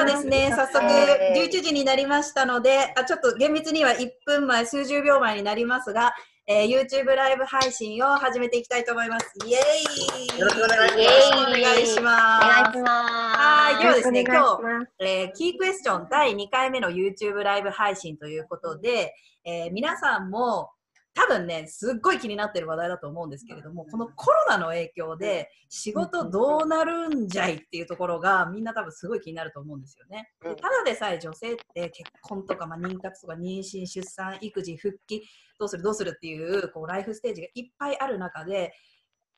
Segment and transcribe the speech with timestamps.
[0.00, 6.12] はですね、早速11時になりましたので、あちょっと厳密には1分前、数十秒前になりますが、
[6.46, 9.32] えー、YouTube ライブ配信を始めていきたいと思います。
[9.46, 11.00] イエーイよろしくお願いし
[11.30, 11.48] ます。
[11.48, 12.44] お願いします。
[13.36, 13.82] はい。
[13.82, 19.14] ではですね、今日、えー、キークエスチョン第2回目の YouTube ライブ配信ということで、
[19.44, 20.70] えー、皆さんも
[21.14, 30.30] 多分ね、すっごい気になってる話題だと思うんですけれども、このコロナの影響で仕事どうなるんじゃいっていうところがみんな多分すごい気になると思うんですよね。
[30.42, 35.22] でただでさえ女性って結婚とか、まあ、妊活とか妊娠、出産、育児、復帰、
[35.58, 38.72] どうするどうするっていうこうライフステージがいっぱいある中で、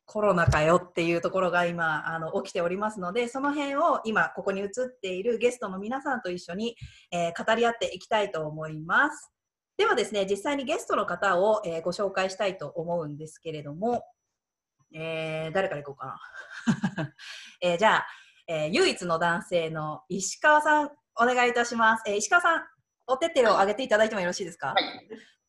[0.04, 4.68] コロナかよっていうところが今あの起きておりますのでその辺を今ここに映っ
[5.00, 6.76] ているゲストの皆さんと一緒に、
[7.10, 9.31] えー、語り合っていきたいと思います。
[9.76, 14.04] ではですね、実際にゲストの方を、えー、ご紹介したいと思うんですけれども、
[14.94, 17.12] えー、誰からいこうかな。
[17.62, 18.06] えー、じゃあ、
[18.46, 22.02] えー、唯一の男性の石川さん、お願いいたします。
[22.06, 22.64] えー、石川さん、
[23.06, 24.84] お手手を上げていただいてもよろしいですか、はい、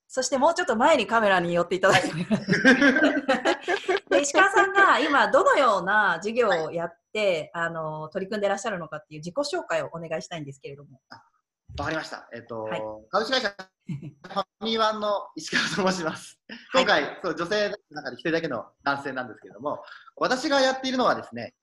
[0.07, 4.17] そしてもうちょっと前にカメラに寄っていただいてもよろしいですか？
[4.19, 11.01] 石川さんが今どのような授業をやって、はい、あの取り組んでいらっしゃるのかっていう自己紹介をお願いしたいんですけれども。
[11.77, 12.29] わかりました。
[12.33, 13.55] えっ、と、はい、株式会社
[13.87, 16.39] ファミワンの石川と申します。
[16.71, 19.79] 今回、はい、そう女性の中で一人だけの男性なんですけれども、
[20.15, 21.55] 私がやっているのはですね、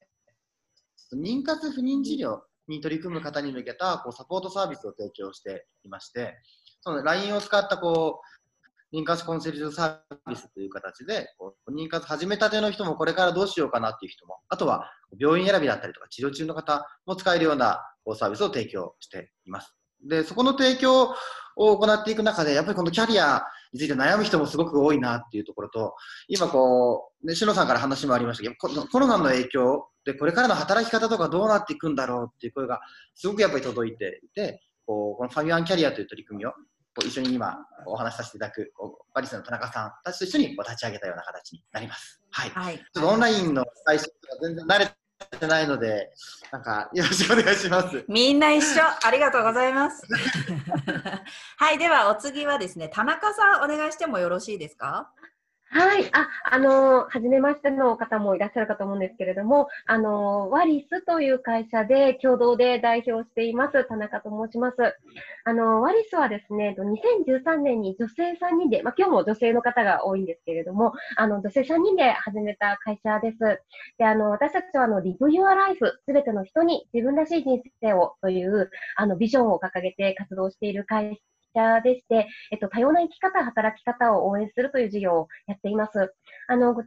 [1.15, 6.35] 妊活不妊治療に取り組む方に向けたこうサポートサービスを提供していまして、
[6.81, 8.21] その LINE を使ったこ
[8.93, 19.80] う妊活コンセルトサービスという形で、こう妊活始めたての人もこれからどうしようかなっていう人も、あとは病院選びだったりとか治療中の方も使えるようなこうサービスを提供しています。
[20.05, 21.15] で、そこの提供
[21.57, 25.95] を行っていく中で、やっぱりこのキャリアについて悩む人もすごく多いなっていうところと、
[26.29, 32.81] 今こう、ね、しのさんから話もありましたけど、コロナの影響で、これからの働き方とかどうなっていくんだろうっていう声が
[33.15, 36.53] すごくやっぱり届いていて、こうこのファミワンキャリアという取り組みを
[37.05, 37.57] 一緒に今
[37.87, 38.73] お話しさせていただく
[39.15, 42.21] バリスの田中さんたちと一緒に立ち上げたような形になります。
[42.31, 42.51] はい。
[42.51, 45.00] はい、ちょっとオンラインの最初は全然慣れて
[45.47, 46.11] ないので、
[46.51, 48.05] なんかよろしくお願いします。
[48.09, 50.03] みんな一緒、ありがとうございます。
[51.59, 55.11] はい、ではお次はですね、田中さんお願いしてもよろしいですか？
[55.73, 56.11] はい。
[56.13, 64.77] あ、あの、はじめましての方もいらっしゃるかと思うんですけれども、あの、ワリスという会社で共同で代表しています、田中と申します。
[65.45, 73.39] あの、ワリスはですね、2013年に女性3人で、まあ、今日も女性の方が多いんですけれども、あの、女性3人で始めた会社です。
[73.99, 81.21] で、あの、私たちは、あの、Live Your Life、すべての人に自分らしい人生をという、あの、ビジョンを掲げて活動している会
[81.55, 86.15] 社でして、えっと、多様な生き方、働き方を応援するという事業をやっています。
[86.49, 86.85] あの、具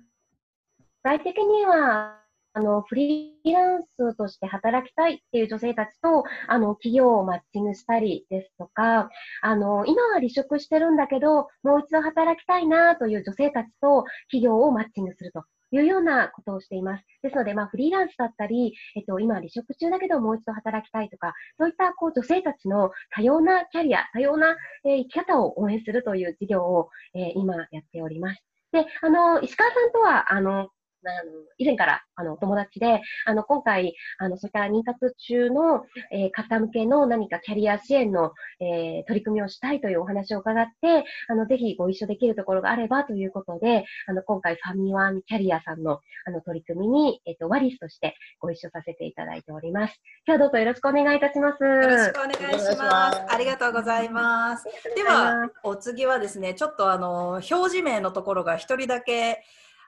[1.03, 2.19] 体的には、
[2.55, 9.09] あの、フリーランスとして働きたいっていう女性たちと、あの、企業をマッチングしたりですとか、
[9.41, 17.03] あの、今は離職してるんだけど、もう一度働きたいなという女性たちと企業をマッチングするというようなことをしています。
[17.23, 28.43] ですので、まあ、フリーランスだったり、えっと、今離職中だけどもう一度働きたいとか、そういったこう女性たちの多様なキャリア、多様な、えー、生き方を応援するという事業を、えー、今やっております。
[28.71, 30.69] で、あの、石川さんとは、あの、
[31.05, 49.99] あの、以前から、あの、お友達で、あの、今回、あの、そういった妊活中の、えー、方向けの何かキャリア支援の、えー、取り組みをしたいというお話を伺って、あの、ぜひご一緒できるところがあればということで、あの、今回、ファミワンキャリアさんの、あの、取り組みに、えっ、ー、と、ワリスとしてご一緒させていただいております。
[50.25, 51.63] 今日はどうぞよろしくお願いいたします。
[51.63, 53.33] よろしくお願いします。
[53.33, 54.65] ありがとうございます。
[54.95, 59.43] では、お次はですね、ちょっとあの、表示名のところが一人だけ、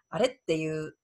[0.09, 0.95] あれっていう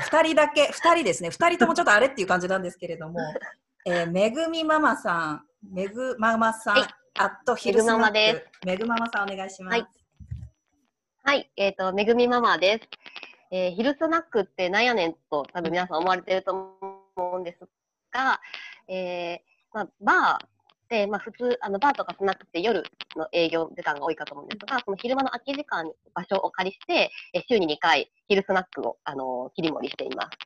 [0.00, 3.18] 2人だけ、2人ですね、2人ともちょっとあれっていう感じなんですけれども、
[3.86, 9.78] えー、めぐみママさん、めぐママさん、はい、あとヒルスナック、めぐママさんお願いします。
[9.78, 9.86] はい、
[11.24, 12.88] はい、えっ、ー、と、めぐみママです。
[13.50, 16.52] えー、ヒルスナックってなんやねんと多分皆さん思われてると
[17.16, 17.68] 思うんです
[18.10, 18.40] が、
[18.88, 19.38] えー
[19.72, 20.55] まあ、バー
[20.88, 22.82] で、まあ、普通、あの、バーとかスナックって夜
[23.16, 30.38] の営業時間が多いかと思うんですが、その昼間の空き時間に場所をお借りして、え週に2回、昼スナックを、あの、切り盛りしています。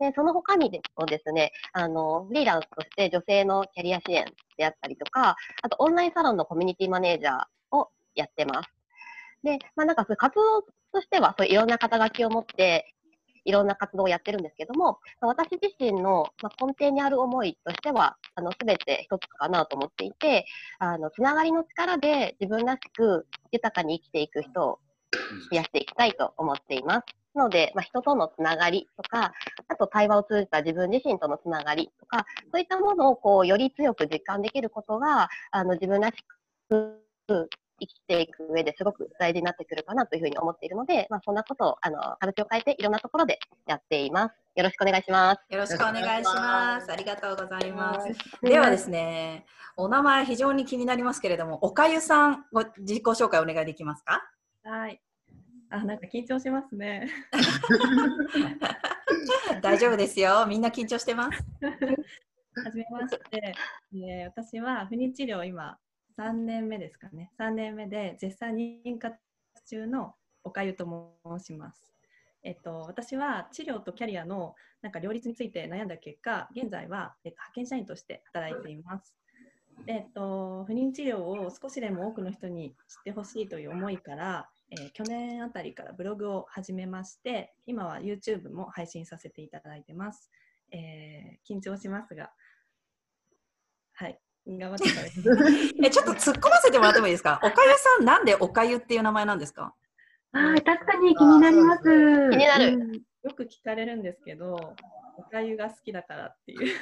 [0.00, 4.24] で、その他にもですね、あの、フリーランスとして女性のキャリア支援
[4.56, 8.68] であったりとか、あとオンラインサロンのコミュニティマネージャーをやってます。
[9.44, 10.62] で、まあなんかそういう活動
[10.92, 12.94] としては、そういういろんな肩書きを持って、
[13.44, 16.26] いろんな活動をやってるんですけども、私自身の、
[16.60, 20.46] 根底にある思いとしては、あの、すべて一つかなと思っていて、
[20.78, 24.78] あの、つながりの力で自分らしく豊かに生きていく人を
[25.50, 27.24] 増やしていきたいと思っています。
[27.34, 29.32] なので、まあ、人とのつながりとか、
[29.68, 36.14] あと対話を通じた自分自身とのつながりとか、そういったものをこうより強く実感できることが、あの自分らし
[36.68, 37.00] く
[37.80, 44.34] 生きていく上ですごく大事になってくるかなというふうに思っているので、まあ、そんなことをあの形を変えていろんなところでやっています。
[44.54, 45.40] よろしくお願いします。
[45.52, 46.92] よろしくお願いします。
[46.92, 48.08] ありがとうございます。
[48.42, 49.44] ではですね、
[49.76, 54.22] お名前非常に気になりますけれども、おかゆさん、ご自己紹介お願いできますか？
[54.62, 55.00] はい。
[55.70, 57.08] あ、なんか緊張しますね。
[59.60, 60.46] 大丈夫ですよ。
[60.46, 61.44] みんな緊張してます？
[62.64, 63.54] はじめまして、
[63.94, 65.76] えー、私は不妊治療今
[66.18, 67.32] 3年目ですかね。
[67.38, 69.16] 3年目で絶賛妊活
[69.66, 70.14] 中の
[70.44, 70.86] おかゆと
[71.24, 71.94] 申します。
[72.42, 79.16] えっと、私は治療とキャリアのなんか両立について悩んだ結果、現在は、えっと、派遣社員として働いています。
[79.86, 90.30] えっと、不妊治療を少しでも多くの人に知ってほしいという思いから、えー、去年あたりからブログを始めまして、今は YouTube も配信させていただいてます。
[90.70, 92.30] えー、緊張しますが、
[93.94, 94.88] はい、頑張って
[95.86, 97.40] えちょっと突っ込ませてもらってもいいですか？
[97.42, 99.74] おかゆさん、なんでおかゆっていう名前なんですか？
[100.32, 101.82] あ確かに気になります。
[101.84, 101.88] 気
[102.36, 103.00] になる、うん、よ
[103.36, 104.74] く聞かれるんですけど、
[105.16, 106.60] おかゆが好きだからっていう。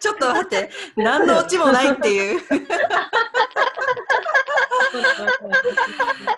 [0.00, 2.40] ちょっと待って、何のオチもないっていう。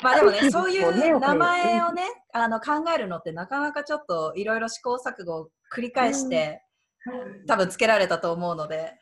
[0.03, 2.03] まあでもね、そういう名前をね、
[2.33, 6.63] あの考えるのってなかなかちょっといろいろ試行錯誤を繰り返して、
[7.47, 8.95] 多分つけられたと思うので、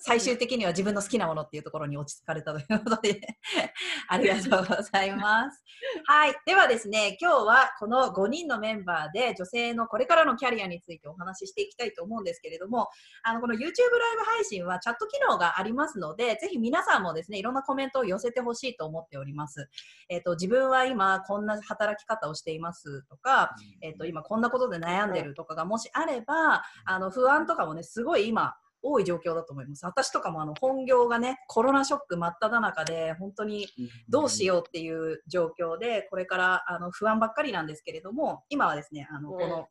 [0.00, 3.20] 最終的には自分の好きなものっていうところに落ち着かれたということで
[4.08, 5.62] ありがとうございます。
[6.06, 6.34] はい。
[6.46, 12.88] ではですね、今日はこの5人のメンバーで女性のこれからのキャリアについてお話ししていきたいと思うんですけれども、
[13.22, 19.68] あの、この YouTube ライブ配信はチャット機能がありますので、ぜひ皆さんもですね、いろんなコメントを寄せてほしいと思っております。
[20.08, 29.84] えっ、ー、と、自分は今こんな働き方をしていますとか、えっ、ー、と、今こんなことで悩んでるとかがもしあれば、あの、不安とかもね、すごい今、多い状況だと思います。
[29.84, 33.66] 私とかもあの本業がね、コロナショック真っ只中で、本当に
[34.08, 39.68] どうしようっていう状況で、これからあの不安ばっかりなんですけれども、今はですね、あのこの、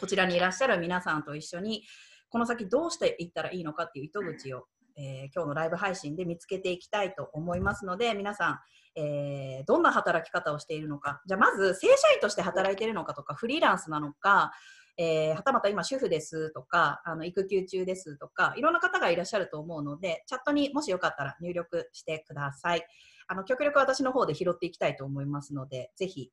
[0.00, 1.82] こちらにいらっしゃる皆さんと一緒に、
[2.28, 4.66] この先どうしていったらいいのかっていう糸口を、
[4.96, 8.60] えー、今日のライブ配信で見つけていきたいと思いますので、皆さん、
[9.00, 14.52] えー、どんな働き方をしているのか、じゃあまず正社員として働いているのかとか、フリーランスなのか、
[14.98, 22.86] えー、はたまた今主婦ですとか、あの育休中ですとか、いろんな方がいらっしゃると思うので、チャットにもしよかったら入力してください。
[23.28, 26.30] あの極力私の方で拾っていきたいと思いますので、ぜひ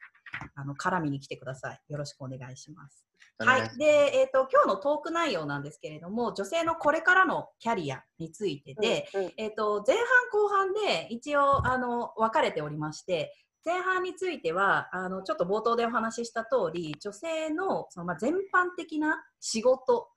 [0.55, 1.81] あの絡みに来てください。
[1.89, 3.05] よろしくお願いします。
[3.39, 3.77] はい。
[3.77, 20.09] で、えっ、ー、と、今日のトーク内容なんですけれども、女性のこれからのキャリアについてで、うんうん、えっ、と、前半後半で一応、あの、分かれておりまして、前半についてはあのちょっと冒頭でお話しした通り女性のその、まあ、全般的な仕事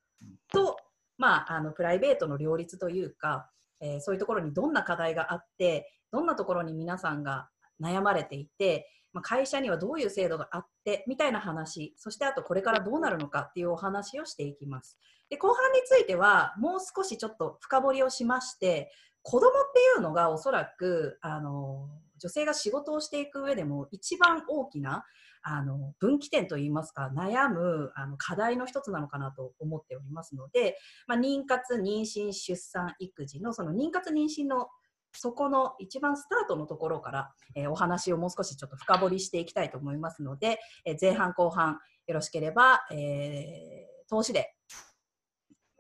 [0.53, 0.77] と、
[1.17, 3.49] まあ、あのプライベートの両立というか、
[3.81, 7.49] えー、そういうところにどんな課題があってどんなところに皆さんが
[7.81, 14.99] 悩まれていて、まあ、会社にはどういう制度があってみたいな話そしてあとこれからどうなるのかっていうお話をしていきます。
[15.29, 18.93] で後半についてはもう少しちょっと深掘りをしまして
[19.23, 25.05] 子供っていうのがおそらくあの女性が仕事をしていく上でも一番大きな
[25.43, 30.77] あの分岐点といいますか悩むあの課題の一つなのかなと思っておりますので、
[31.07, 34.69] まあ、妊活妊娠出産育児のその妊活妊娠の
[35.13, 44.55] そこの一番スタートのところから、えー、お話をもう少しちょっと深掘りしていきたいと思いますので、えー、前半後半よろしければ、えー、投資で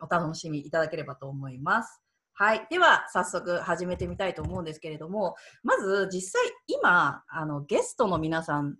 [0.00, 2.05] お楽しみいただければと思います。
[2.38, 2.66] はい。
[2.68, 8.76] では、早速始めてみたいと思うんですけれども、まず実際今、あの、ゲストの皆さん、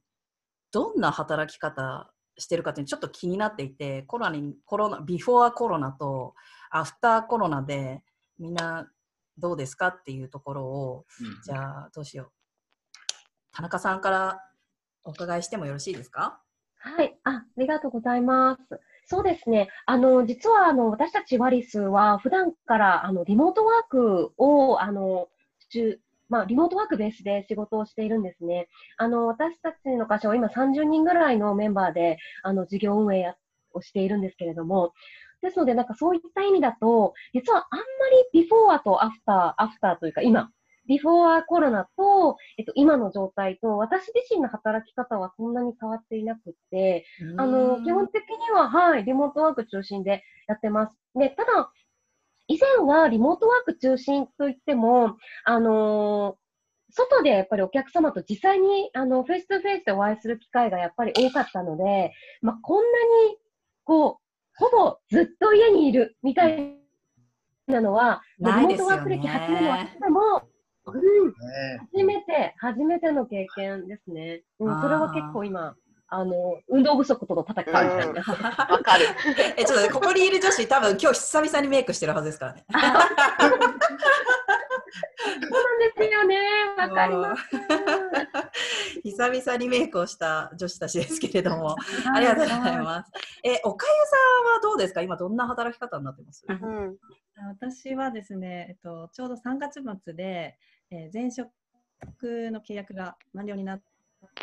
[0.73, 6.35] どんな働き方してるかってちょっと気になっていて、コロナに、コロナ、ビフォーコロナと
[6.71, 8.03] アフターコロナで
[8.39, 8.91] みんな
[9.39, 12.33] どうですかっていうところを、うん、じゃあどうしよう。
[13.53, 14.43] 田中さんから
[15.03, 16.43] お伺いしてもよろしいですか？
[16.77, 17.19] はい。
[17.25, 18.81] あ、ありがとうございます。
[19.07, 19.69] そうですね。
[19.87, 25.29] あの、実は、あの、私たちワリスは、普段から、あの、リモートワークを、あの、
[26.29, 28.69] まあ、リモートワークベースで仕事をしているんですね。
[28.97, 33.35] あの、私たちの会社は今30人ぐらいのメンバーで、あの、事業運営
[33.73, 34.93] をしているんですけれども、
[35.41, 37.85] ですので、なんかそういった意味だと、実はあんま
[38.33, 40.51] りビフォーアとアフター、アフターというか、今、
[40.89, 50.93] ビフォーコロナと、えっと、今の状態と、私自身の働き方はそんなに変わっていなくて、あの、基本的には、はい、リモートワーク中心でやってます。
[51.15, 51.71] で、ただ、
[52.49, 56.39] 以前はリモートワーク中心といっても、あの
[56.91, 62.13] 外でやっぱりお客様と実際にあのフェイス2フェイスでお会いする機会がやっぱり多かったので、
[62.43, 63.37] まあ、こんなに
[63.87, 64.27] こう、
[64.57, 66.75] ほぼずっと家にいるみたい
[67.69, 70.43] なのは、リモートワーク歴8年の私でも、
[70.93, 71.35] うん、ね
[71.93, 74.43] 初めて、初めての経験ですね。
[74.61, 75.75] うん、それは結構今、
[76.09, 78.23] あの、運動不足との戦いみたいな。
[78.71, 79.07] わかる。
[79.57, 82.65] え、ちょっとねここにいる女子、多分今日久々にメイクしてるはずですからね。
[82.71, 82.89] そうな
[85.75, 86.37] んですよね。
[86.79, 87.43] わかります。
[89.03, 91.77] 久々にメイクをした女子たちですけれども、
[92.15, 93.11] ありがとうございます。
[93.43, 95.03] え、おかゆさんはどうですか？
[95.03, 96.45] 今どんな働き方になってます？
[96.49, 96.97] うん。
[97.49, 100.57] 私はですね、えっと、ちょうど3月末で、
[100.91, 101.51] えー前職
[102.23, 103.83] の契約が満了になっ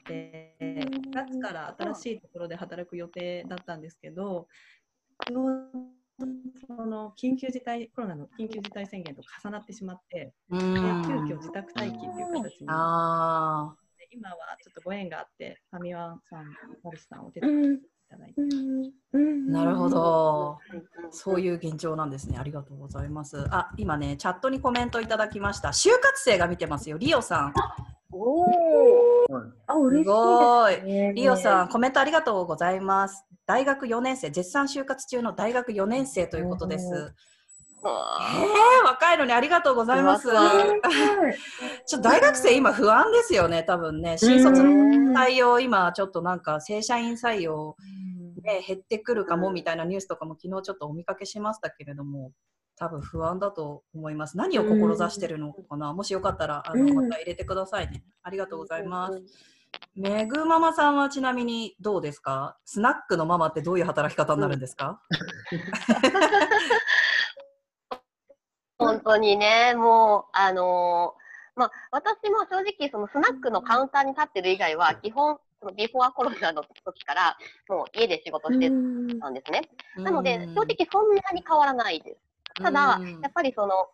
[0.05, 4.47] て、9月から新しいところで働く予定だったんですけど、
[5.27, 5.33] そ
[6.85, 10.61] の緊急事態、コロナの緊急事態宣言と重なってしまって、急ん
[11.25, 16.45] 遽自宅待機っていう形にあで今はちょっとご縁があって、ファミワンさん、
[16.83, 17.75] マルシさんをお手伝いうん。
[17.75, 17.79] い
[18.13, 18.41] ただいて、
[19.13, 19.55] うん。
[19.55, 19.89] あ、なるほ。
[19.89, 20.59] ど。
[21.09, 22.37] そういいう現状なんですね。
[22.37, 23.45] ありがとうございます。
[23.51, 25.69] あ、今ね、チャットにコメントいただきました。
[25.69, 26.97] 就活生が見てますよ。
[26.97, 27.53] リオさん。
[28.11, 31.13] おーうんあ、嬉しい。
[31.15, 33.25] リオさん、コメントありがとうございます。
[33.45, 37.13] 大学4年生、絶賛就活中の大学4年生ということです。
[37.85, 40.29] あえー、若いのにありがとうございます。
[40.29, 44.17] ちょっと大学生今不安ですよね、多分ね。
[44.17, 44.69] 新卒の
[45.13, 47.75] 採用、今ちょっとなんか正社員採用、
[48.43, 52.31] ね、減ってくるかもみたいなニュースとかも昨日ちょっとお見かけしましたけれども、
[52.75, 54.37] 多分不安だと思います。
[54.37, 58.03] 何を志してるのかな、もしよかったらあのうんまた入れてくださいね。
[58.23, 59.21] ありがとうございます。
[59.95, 62.57] めぐママさんはちなみにどうですか？
[62.63, 65.01] スナックのママってどういう働き方になるんですか、
[68.85, 71.23] 本当にね、もう、あのー
[71.55, 77.37] まあ、私も正直、そのスナックのカウンターに立ってる以外は、基本、そのビフォーコロナの時から、
[77.69, 79.19] もう家で仕事してうん。
[79.19, 79.61] たんですね。
[79.97, 82.63] うんなので、正直そんなに変わらないです。
[82.63, 83.21] ただ、うん。
[83.21, 83.89] やっぱりその、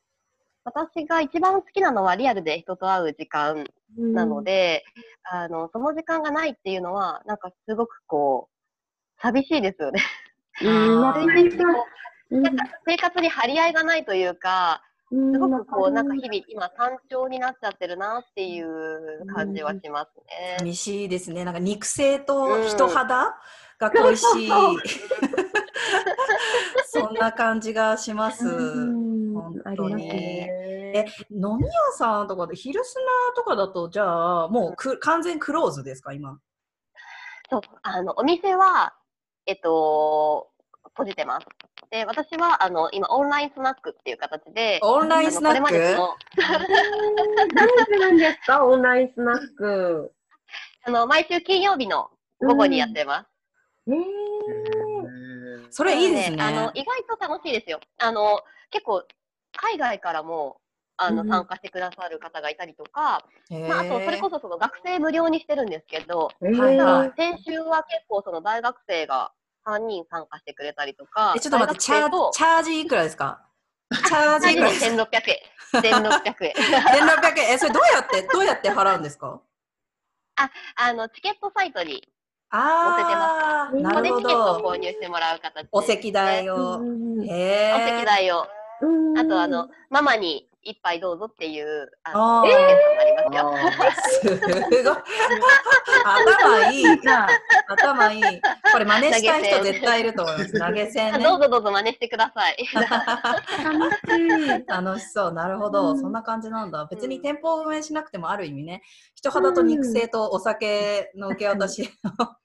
[0.63, 3.65] 私が一番好きなのはリアルで人と会う時間
[3.97, 4.83] なので、
[5.23, 10.01] あの、その時間がないっていうのは、なんかすごくこう、寂しいですよね。
[10.61, 11.01] うん、
[12.29, 14.81] なんか生活に張り合いがないというか、
[15.11, 20.57] うんすごくこう、なんか日々今単調になっちゃってるなっていう感じはしますね。
[20.59, 21.43] 寂しいですね。
[21.43, 23.35] なんか肉声と人肌
[23.79, 24.49] が恋しい。
[26.85, 28.47] そ んな感じがします。
[28.47, 31.05] うん本当にね。
[31.31, 36.39] 飲み屋さんとかで、昼スナとかだと、じゃあ、もうく完全クローズですか、今？
[37.49, 38.95] そう、あの、お店は、
[39.45, 40.49] えっと、
[40.89, 41.47] 閉じてます。
[41.91, 48.65] で、私は、あの、今、オンラインスナックっていう形で、オンラインスナッあのこれまでクその何するんですか？
[48.65, 50.13] オンラインスナック。
[50.85, 53.29] あの、毎週金曜日の午後にやってます。
[53.87, 56.41] えーそれいいですね。
[56.43, 57.79] あの、意外と楽しいですよ。
[57.99, 58.41] あの、
[58.71, 59.03] 結構、
[59.55, 60.59] 海外からも、
[60.97, 69.31] あの、うん参加してくださる方がいたりとか、へまあ、あと、それこそその学生無料にしてるんですけど、先週は結構その大学生が
[69.65, 73.41] 3人参加してくれたりとか、えちょっと待って、チャチャージいくらですか？
[73.91, 74.69] チャージいくら？
[74.69, 75.39] ですか1600円。
[75.81, 76.53] 1600円。
[76.53, 77.53] 1600円。
[77.53, 79.41] え、それどうやって、どうやって払うんですか？
[80.75, 82.07] あの、チケットサイトに、
[82.51, 84.69] ああ、載せてなるほここでチケットをど。
[84.71, 85.69] 購入してもらう形で。
[85.71, 86.79] お席代ねを。
[86.79, 88.05] うんへお席え。
[88.05, 88.47] 代を。
[88.81, 94.35] うんあと、あの、ママに一杯どうぞっていう、あの、チケットがありますよ。
[94.37, 94.95] すごい。
[96.05, 96.85] 頭いい。
[97.67, 98.41] 頭いい。
[98.71, 100.59] これ真似したい人絶対いると思います。
[100.59, 101.23] 投げ銭ね。
[101.23, 102.57] どうぞどうぞ真似してください。
[103.63, 104.65] 楽しい。
[104.67, 105.31] 楽しそう。
[105.33, 105.91] なるほど。
[105.91, 106.85] うんそんな感じなんだ。
[106.85, 108.81] 別に店舗を運営しなくてもある意味ね、
[109.15, 112.38] 人肌と肉声とお酒の受け渡しそうです。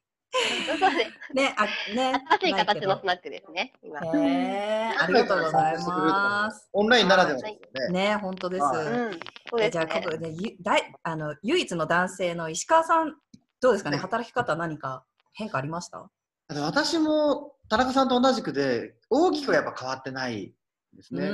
[1.32, 1.64] ね、あ、
[1.94, 2.24] ね。
[2.40, 4.00] 新しい形のスナックですね、今。
[4.00, 6.68] ありがとうございます。
[6.72, 8.08] オンラインならではですよね。
[8.08, 8.62] ね、本当です。
[8.62, 9.12] はいうん。
[9.50, 10.10] そうですえじゃあ、ねこ。
[10.10, 13.14] こでゆだいあの唯一の男性の石川さん、
[13.60, 16.10] どうですかね、はい働き方、何か変化ありました？
[16.48, 20.52] 私も田中さんと同じくで、大きくはやっぱ変わってない
[20.94, 21.30] ですね。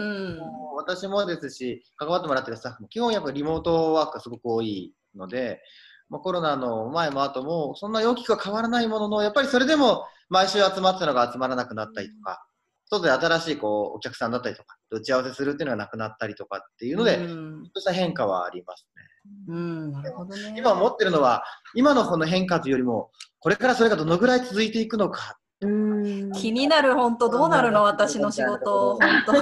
[0.77, 5.61] 私もですし、関わってもらってるスタッフも、基本やっぱリモートワークがすごく多いので、
[6.11, 12.45] まあ、コロナの前も後も、そんなに大きくは変わらないものの、やっぱりそれでも毎週集まってたのが集まらなくなったりとか、
[12.91, 19.03] 外で新しいこうお客さんだったりとか、打ち合わせするっていうのがなくなったりとかっていうので、ちょした変化はありますね。
[19.49, 20.55] うん、なるほどね。
[20.57, 25.37] 今思ってるのは、今のこの変化というよりも、これからそれがどのぐらい続いていくのか。
[25.61, 26.33] うん。
[26.33, 27.83] 気になる、本当どうなるの？
[27.83, 29.35] 私の仕事、本当。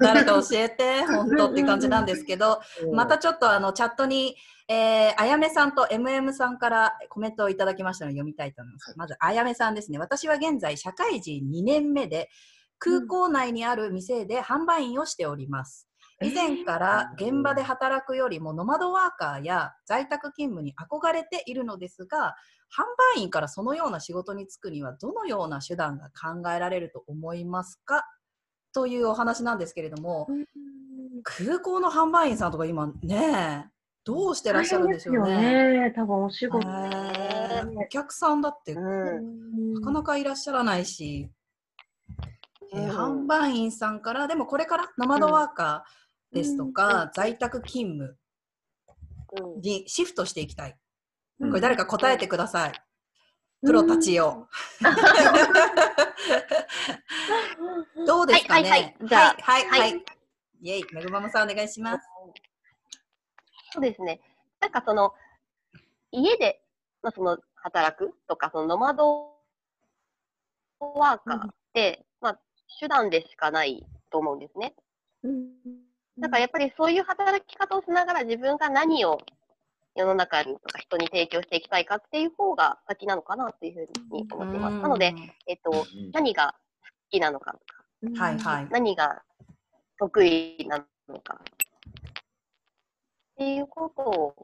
[0.00, 2.60] 誰か教えて、本当っていう感じなんですけど、
[2.92, 4.36] またちょっとあのチャットに、
[4.72, 8.94] えー、あやめさんと MM さんからコメントをいただきましたので読みたいと思います。
[8.96, 9.98] まず、あやめさんですね。
[9.98, 12.30] 私は現在、社会人2年目で、
[12.78, 15.88] 空港内にある店で販売員をしております。
[16.22, 22.36] 以前から現場で働くよりもノマドワーカーや在宅勤務に憧れているのですが、
[22.72, 22.84] 販
[23.16, 28.04] 売員からそのような仕事に就くにはどのような手段が考えられると思いますか？
[28.72, 30.28] というお話なんですけれども、
[31.24, 33.68] 空港の販売員さんとか今ね、
[34.10, 35.20] どうしてらっしゃるんでしょうね。
[35.20, 35.24] よ
[35.82, 35.92] ね。
[35.92, 36.66] 多分お仕事。
[36.66, 39.80] お客さんだってなうん。
[39.80, 41.30] かなかいらっしゃらないし、
[42.74, 48.16] えーうん販売員さんから、でもこれからノマドワーカーですとか、在宅勤務
[49.54, 50.76] うんにシフトしていきたい。
[51.38, 52.72] うんこれ誰か答えてください。
[53.64, 54.48] プロたちよ。
[58.08, 60.02] どうですかねはいはいはいはい、はい、ははいい。
[60.62, 62.09] イェイ、めぐままさんお願いします。
[63.72, 64.20] そうですね。
[64.60, 65.12] なんかその、
[66.12, 66.60] 家で、
[67.02, 69.34] まあ、その、働くとか、そのノマド
[70.80, 72.38] ワーカーって、まあ、
[72.80, 74.74] 手段でしかないと思うんですね。
[76.18, 79.18] だからやっぱりそういう働き方をしながら自分が何を
[79.94, 84.76] 世の中にとか人に提供していきたいかっていう方が先なのかなっていうふうに思ってます。
[84.78, 85.14] なので、
[85.46, 88.68] えっと、何が好きなのかとか、はい、はい。
[88.70, 89.22] 何が
[89.98, 91.40] 得意なのか
[93.40, 94.34] っていうことを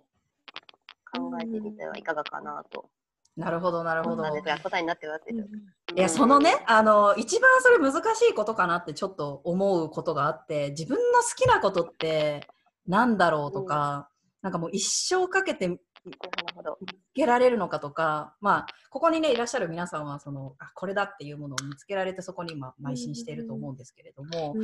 [1.13, 2.89] 考えてみてはいかがかなと。
[3.37, 4.23] なるほど、なるほど。
[4.23, 5.41] 答えになってますけど。
[5.41, 12.49] いや、そのね、あの、一番それ難しいことかなってちょっと思うことがあって、自分の好きなことって
[12.87, 14.09] なんだろうとか、
[14.41, 15.69] なんかもう一生かけて。
[15.69, 24.55] 見つけられるのかとか、まあ、ここにね、いらっしゃる皆さんは、その、あ、これだっていうものを見つけられて、そこに今、邁進していると思うんですけれども、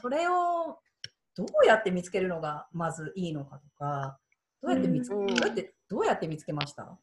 [0.00, 0.78] それを
[1.36, 4.18] どうやって見つけるのがまずいいのかとか、
[4.62, 5.26] どうやって見つけ、うん。
[5.26, 6.98] どうやって、どうやって見つけました？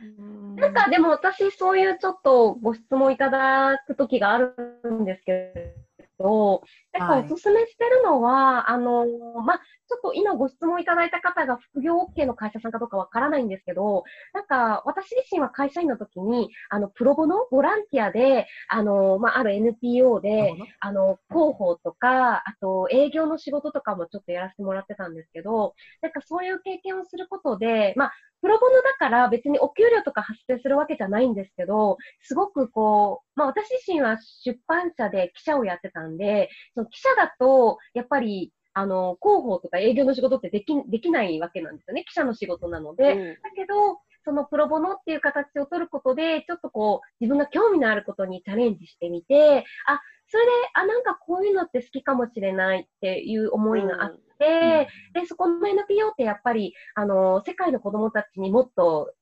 [0.56, 4.54] なんかでも私そういうちょっとご質問いただく時がある
[4.88, 5.74] んですけ
[6.18, 9.06] ど、結構おすすめしてるのは、あの、
[9.44, 42.04] まあ、ちょっと今ご質問いただいた方が副業 OK の会社さんかどうかわからないんですけど、なんか私自身は会社員の時に、あの、プロボのボランティアで、あの、まあ、ある NPO で、あの、広報とか、あと営業の仕事とかもちょっとやらせてもらってたんですけど、なんかそういう経験をすることで、まあ、プロボノだから別にお給料とか発生するわけじゃないんですけど、すごくこう、まあ私自身は出版社で記者をやってたんで、その記者だと、やっぱり、あの、広報とか営業の仕事ってでき、できないわけなんですよね。
[42.04, 43.12] 記者の仕事なので。
[43.12, 59.12] うんだけど、そのプロボノっていう形を取ることで、ちょっとこう、自分が興味のあることにチャレンジしてみて、あ、それで、あ、なんかこういうのって好きかもしれないっていう思いがあって、で、そこの NPO ってやっぱり、あの、世界の子供たちにもっと、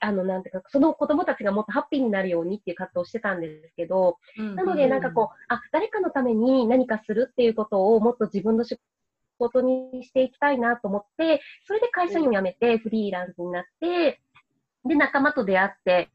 [0.00, 8.78] あの、なんていうか、その子供たちがもっとハッピーになるようにっていう活動をしてたんですけど、なので、なんかこう、あ、誰かのために何かするっていうことをもっと自分の仕
[9.38, 14.20] 事にしていきたいなと思って、それで会社員を辞めてフリーランスになって、
[14.84, 16.10] で、仲間と出会って、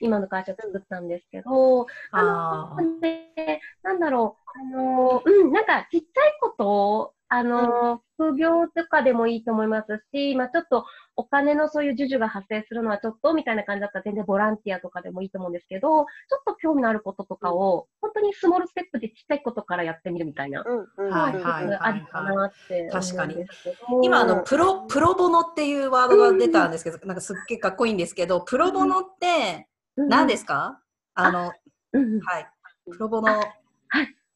[0.00, 4.36] 今の会社作ったんですけど、ああの、で、なんだろ
[4.72, 10.86] う、あの、うん、なんかちっちゃいことを、あの、副業とかでもいいと思いますし、まあちょっと
[11.16, 16.06] お金のそういう授受が発生するのはちょっとみたいな感じだったら全然ボランティアとかでもいいと思うんですけど、ちょっ
[16.46, 20.62] と興味のあることとかを、本当にスモールステップでちっちゃいことからやってみるみたいな。
[20.64, 23.76] うんうんはいはいありかなって思うんですけど。
[24.02, 30.80] 今あのプロプロボノっていうワードが出たんですけど、なんかすっげえかっこいいんですけど、プロボノって何ですすか？
[31.14, 32.46] あのはい、
[32.90, 33.40] プロボノ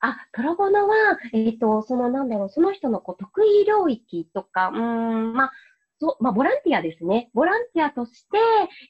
[0.00, 5.52] あ、プロボノは、えっ、と、そのなんだろう、その人のこう得意領域とか、うーん、まあ、
[6.00, 7.30] そう、まあ、ボランティアですね。
[7.34, 8.38] ボランティアとして、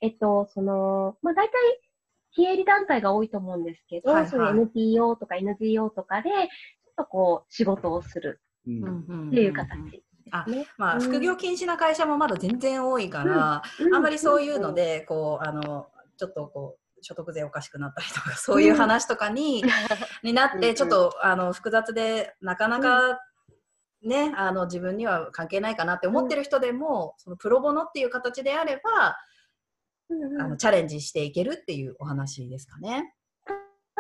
[0.03, 1.53] えっ、と、その、まあ、大体、
[2.33, 4.31] 非営利団体が多いと思うんですけど、はいはい。
[4.31, 6.37] そういう NPO とか NGO とかで、ちょ
[6.93, 8.41] っとこう、仕事をする。
[8.67, 10.67] っていう形ですあね。
[10.77, 11.01] まあ、うん。
[11.01, 19.65] 副業禁止な会社もまだ全然多いから、あんまりそういうので、こう、あの、ちょっとこう、所得税おかしくなったりとか、 そういう話とかに、
[20.23, 23.21] になって、ちょっと、あの、複雑で、なかなか、
[24.03, 29.17] ね、あの、自分には関係ないかなって思ってる人でも、そのプロボノっていう形であれば、
[30.41, 33.15] あの、チャレンジしていけるっていうお話ですかね。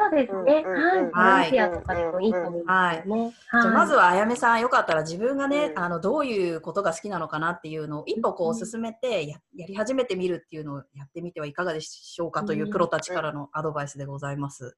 [0.00, 0.64] そうですね。
[0.66, 1.50] うんうんはい。
[1.50, 3.34] ボランティアとかでもいいと思いますよね。
[3.52, 14.76] じゃあまずははあやめさんよかったら自分がね、うんあのどういうことが好きなのかなっていうのを一歩こううん進めてややり始めてみるっていうのをやってみてはいかがでしょうかというプロたちからのアドバイスでございます。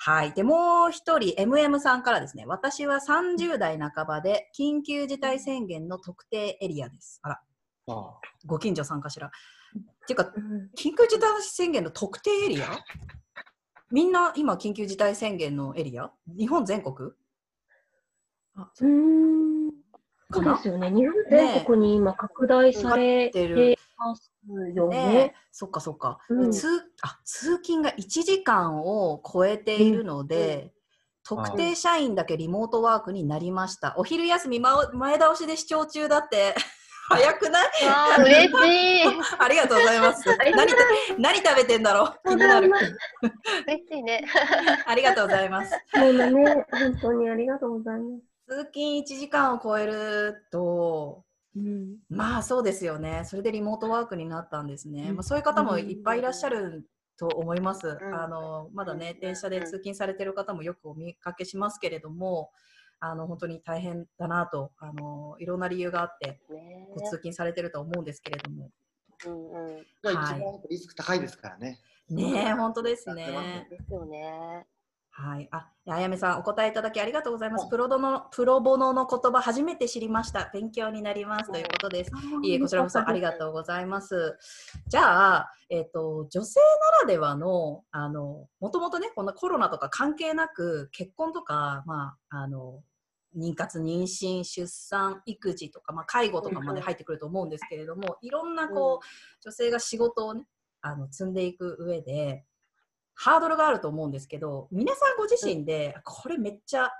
[0.00, 0.32] はい。
[0.32, 7.18] で、もう一人、MM さんからですね、私は30代半ばで緊急事態宣言の特定エリアです。
[7.22, 7.40] あら、
[7.88, 9.26] あご近所さんかしら。
[9.26, 9.30] っ
[10.06, 12.66] ていうか、うん緊急事態宣言の特定エリア？
[13.90, 16.10] みんな今緊急事態宣言のエリア？
[16.26, 17.10] 日本全国？
[18.54, 19.70] あうーん。
[20.30, 20.90] そうですよね。
[20.90, 24.30] 日本全国に今拡大されてます
[24.74, 25.34] よねね。
[25.52, 26.18] そっかそっか。
[26.28, 26.66] うん通
[27.00, 30.74] あ通勤が1時間を超えているので、
[31.24, 33.94] 特定社員だけリモートワークになりました。
[33.96, 36.54] お昼休みま前倒しで視聴中だって。
[37.08, 37.64] 早くない？
[37.86, 39.02] わあ、嬉しい。
[39.38, 40.24] ありがとうございます。
[40.54, 40.72] 何
[41.18, 42.28] 何食べてんだろう？
[42.28, 42.70] 気になる。
[43.66, 44.24] 嬉しいね。
[44.86, 45.72] ありがとうございます。
[45.96, 48.24] もうね、本当にありがとうございます。
[48.48, 51.24] 通勤1時間を超えると、
[51.56, 51.96] うん。
[52.10, 53.22] まあそうですよね。
[53.24, 55.08] それでリモートワークになったんですね。
[55.10, 56.86] うんまあ、そういう方もいっぱいいらっしゃる
[57.18, 57.94] と思います。
[57.94, 62.50] んあのまだね、うん電車で通勤されてる方もよくお見かけしますけれども、
[63.00, 68.70] あの本当に大変だなとあの、いろんな理由があってねこう通勤されてると思うんですけれども。
[69.26, 69.86] うんうん。
[70.02, 71.78] が一番リスク高いですからね。
[72.10, 73.66] ねえ、本当ですね。
[73.70, 74.66] ですよね。
[75.10, 75.48] はい。
[75.50, 77.62] あ、あやめさん、お答えいただきありがとうございます。
[77.62, 80.48] はいプロドのプロボノの言葉、初めて知りました。
[80.54, 81.50] 勉強になります。
[81.50, 82.12] ということです。
[82.42, 84.38] いえ、こちらこそありがとうございます。
[84.86, 86.60] じゃあ、えっ、と、女性
[86.92, 92.82] ならではの、あの、もともとね、こんなコロナとか関係なく、結婚とか、まあ、あの、
[93.38, 99.06] 妊活、妊娠、出産、育児とか、まあ、介護とかまで入ってくると思うんですけれども、いろんな、こう、
[99.42, 100.44] 女性が仕事をね、
[100.80, 102.44] あの、積んでいく上で、
[103.14, 106.90] ハードルがあると思うんですけど、皆さんご自身で、これめっちゃ、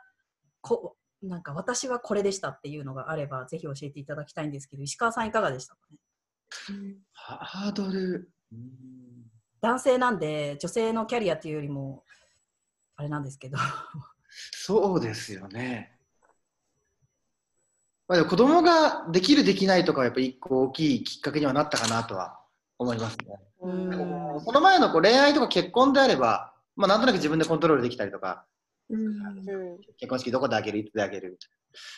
[0.61, 6.97] こなんか私はこれでしたっていうのがあれば、ぜひ教えていただきたいんですけど、石川さんいかがでしたかね？
[7.13, 8.31] ハードル。
[8.53, 9.31] うん。
[9.61, 12.05] 男性なんで女性のキャリアっていうよりも
[12.95, 13.59] あれなんですけど。
[14.31, 15.98] そうですよね。
[18.09, 22.41] まあ、でも子供ができるできないとかはやっぱり一個大きいきっかけにはなったかなとは
[22.79, 23.27] 思いますね。
[23.61, 28.45] うんその前のこう恋愛とか結婚であれば、まあ、なんとなく自分でコントロールできたりとか。
[28.91, 31.39] 結婚式どこであげる、いつであげる？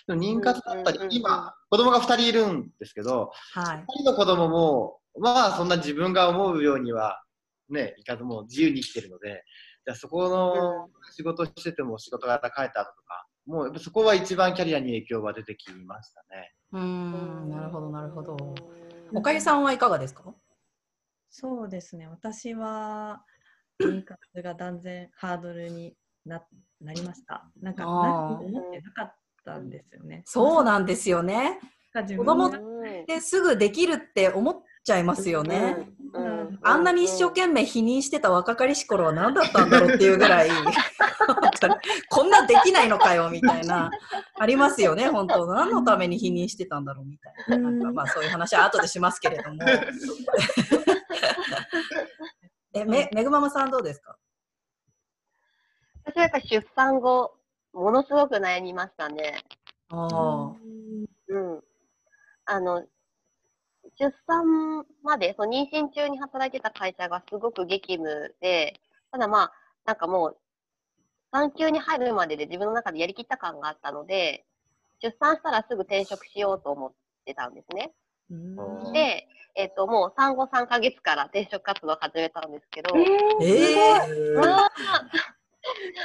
[0.08, 7.22] 妊活だったり今、子供が2人いるんですけど、はい2人の子供も、まあそんな自分が思うようには、
[7.68, 9.44] ね、いかずもう自由に生きてるので、
[9.86, 16.54] じゃあそこの仕事してても仕事が帰った後とか、もうやっぱそこは一番キャリアに影響が出てきましたね。
[16.72, 17.50] うーん。
[17.50, 18.36] なるほどなるほど。
[19.10, 19.18] うん。
[19.18, 20.22] おかゆさんはいかがですか？
[21.30, 22.06] そうですね。
[22.06, 23.24] 私は
[23.82, 26.42] 妊活が断然ハードルにな
[26.80, 27.50] なりました。
[27.60, 30.22] なんか思ってなかったんですよね。
[30.24, 31.58] そうなんですよね。
[31.92, 36.46] 子供分がうんですぐできるって思っちゃいますよね、うん。
[36.46, 36.58] うん。
[36.62, 40.48] あんなに一生懸命否認してた若かりし頃は何だったんだろうっていうぐらい
[42.08, 43.90] こんなできないのかよみたいな。
[44.38, 45.46] ありますよね 本当。
[45.46, 47.70] 何のために否認してたんだろうみたいな。
[47.70, 49.58] なんかまあそういう話は後でしますけれども。
[52.72, 54.16] えめめぐままさんどうですか？
[56.04, 57.34] 私はやっぱり出産後、
[57.72, 59.44] ものすごく悩みましたね。
[59.90, 60.54] ああ
[61.28, 61.64] うん。
[62.46, 62.82] あの、
[63.98, 68.80] 出産まで、その妊娠中に働いてた会社がすごく激務で、
[69.12, 69.52] ただまあ、
[69.84, 70.39] なんかもう、
[71.32, 74.44] 産休に入るまでで自分の中でやりきった感があったので、
[75.02, 76.92] 出産したらすぐ転職しようと思っ
[77.24, 77.92] てたんですね。
[78.30, 83.00] うんで、えっ、と、もう産後3ヶ月から転職活動を始めたんですけど、え
[83.44, 83.74] え
[84.06, 84.70] えうわ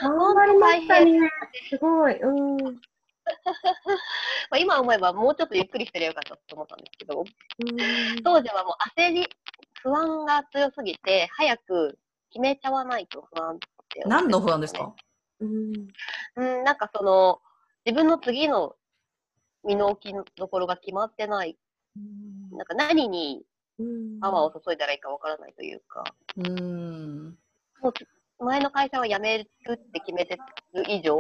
[0.02, 1.30] 頑張りましたね。
[1.70, 2.20] すごい。
[2.22, 2.58] うん。
[2.66, 2.72] ま
[4.52, 7.24] あ今思えばもうちょっとゆっくりしてればよかったと思ったんですけど、う
[7.64, 9.28] ん当時はもう焦り、
[9.82, 11.98] 不安が強すぎて、早く
[12.30, 14.94] 決めちゃわないと不安って思ってた何の不安ですか？
[15.39, 15.88] うん。
[16.36, 17.41] うん、なんかその、
[17.86, 18.76] 自分の次の
[19.63, 21.58] 身の置きどころが決まってない。
[22.52, 23.45] なんか何に
[23.80, 24.19] うん。
[24.19, 26.04] パワーを注いだらいいかわからないというか、
[26.38, 27.38] うん。
[27.82, 30.38] もう前の会社は辞めるって決めて
[30.74, 31.17] る以上、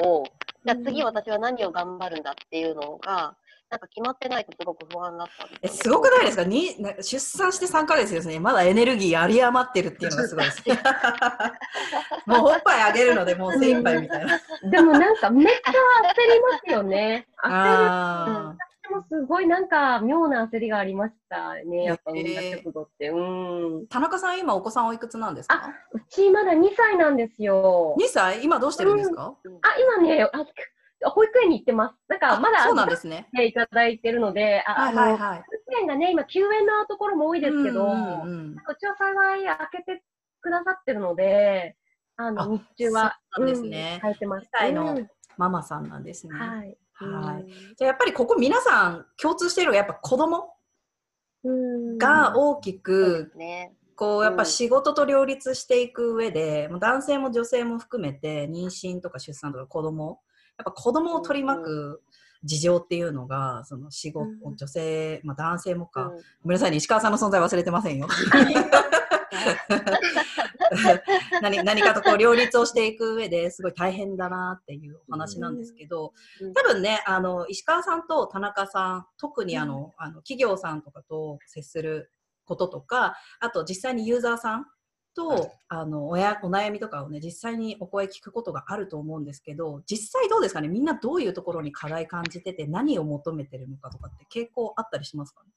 [0.65, 3.35] じゃあ次私は何を頑張るんだっていうのが、
[3.69, 6.43] なんか決まってないとすごく不安だったんですすごくないですか？
[6.43, 8.39] にな出産して3ヶ月ですね。
[8.39, 10.63] まだエネルギー有り余ってるってい うのがすごいです。
[12.27, 14.39] もうおっぱいあげるのでもう精一杯みたいな。
[14.69, 17.27] でもなんかめっちゃ焦りますよね。
[17.43, 18.55] 焦るあ
[18.87, 23.09] でもすすごいなんか妙な焦りがありましたね、やっぱ産んだ直後って。
[23.09, 23.17] う
[23.81, 23.87] ん。
[23.87, 25.73] 田中さん、今お子さんおいくつなんですか？
[25.91, 27.95] うちまだ2歳なんですよ。
[27.99, 28.43] 2歳？
[28.43, 30.45] 今どうしてるんですか、あ、今ね、あ
[31.03, 31.95] 保育園に行ってます。
[32.07, 33.27] なんかまだそうなんですね。
[33.33, 35.37] ねいただいてるので、あはいはいはい。
[35.39, 40.03] 保育園がね、今休園のところも多いですけど、うんうんうんうちは幸い開けて
[40.41, 41.75] くださってるので、
[42.17, 44.45] あのあ日中は、そうですねうん、入ってます。
[44.45, 46.33] 2歳のうんママさんなんですね。
[46.33, 46.77] はい。
[46.93, 47.45] はい
[47.77, 50.53] じゃあやっぱりここ皆さん共通しているのがやっぱ子供
[51.43, 53.73] うんが大きくすね。
[53.95, 60.19] こうやっぱ仕事と両立していく上でもう男性も女性も含めて妊娠とか出産とか子供
[60.57, 62.01] やっぱ子供を取り巻く
[62.45, 64.55] 事情っていうのがその仕事うん。
[64.55, 66.09] 女性、まあ、男性もか、うん。
[66.09, 68.07] ごめんなさいね石川さんの存在忘れてませんよ。
[71.41, 76.53] 何何かとこう両立をしていく上ですごい大変だなっていうお話なんですけど、うん。
[76.53, 82.11] 多分ねあの石川さんと田中さん特にあの、あの企業さんとかと接する
[82.45, 84.65] こととかあと実際にユーザーさん
[85.15, 85.51] と、はい。
[85.69, 90.67] あのおやお悩みとかをね実際にお声聞くことがあると思うんですけど実際どうですかね？
[90.67, 95.49] みんなどういうところに課題感じてて何を求めてるのかとかって傾向あったりしますかね？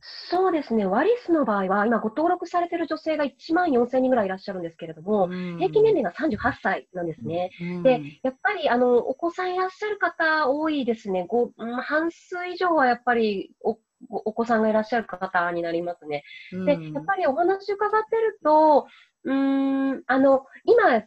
[0.00, 7.50] そうですね、ワリスの場合は、今ご登録されている女性が1万4000人ぐらいいらっしゃるんですけれども、平均年齢が38歳なんですね。
[7.60, 7.82] うん。
[7.82, 11.26] で、やっぱりあのお子さんいらっしゃる方多いですね。
[11.28, 13.78] ごうん半数以上はやっぱりお
[14.10, 16.24] おお子さんがいらっしゃる方になりますね。
[16.52, 18.86] で、うんやっぱりお話伺ってると、
[19.24, 21.02] うーん、あの、今、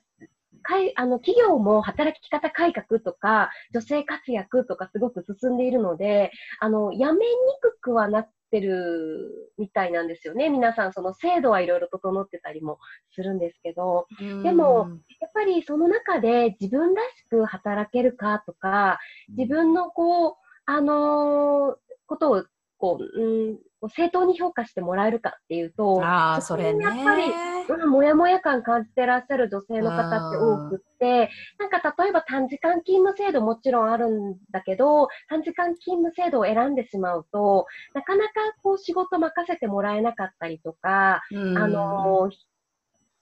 [0.63, 7.17] かいあの企業も働き方改革とか、女性活躍とかすごく進んでいるので、あの、辞めに
[7.61, 10.49] くくはなってるみたいなんですよね。
[10.49, 12.77] 皆さん、その制度はいろいろ整ってたりも
[13.15, 14.07] するんですけど、
[14.43, 18.99] でもやっぱりその中で自分らしく働けるかとか、
[19.29, 20.33] 自分のこう、
[20.65, 21.75] あのー
[22.11, 22.45] ことを
[22.81, 26.83] こう、うん、こう正当に評価してもらえるかっていうと、ああそれね。
[26.83, 27.23] やっぱり
[27.69, 41.57] うん、もやもや感感じてらっしゃる女性の方って多くって、なんか例えば短時間勤務制度もちろんあるんだけど、短時間勤務制度を選んでしまうと、なかなかこう仕事任せてもらえなかったりとか、うん。
[41.57, 42.50] あのー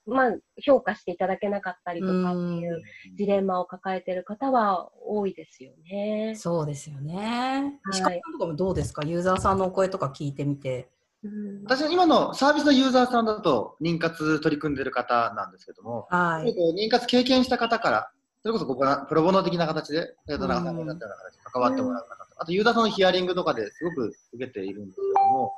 [0.06, 2.82] まあ、評価していただけなかったりとかっていう
[3.16, 6.34] ジレンマを抱えている方は多いですよね。
[6.36, 7.14] そうですよね。
[7.16, 9.02] はい石川さんとかもどうですか？
[9.04, 10.88] ユーザーさんのお声とか聞いてみて。
[11.22, 16.54] うん私は今のサービスのユーザーさんだと妊活取り組んでる方なんですけども、はい。
[16.74, 18.10] 妊活経験した方から、
[18.42, 25.52] それこそこうボラプロボノ的な形で、田中さんがおったような形で関わってもらう方と、あとユーザーさんのヒアリングとかですごく受けているんですけども、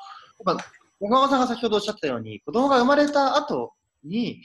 [0.45, 0.65] やっぱ
[0.99, 3.73] 小川さんが先ほどおっしゃってたように、子供が生まれた後
[4.05, 4.43] に、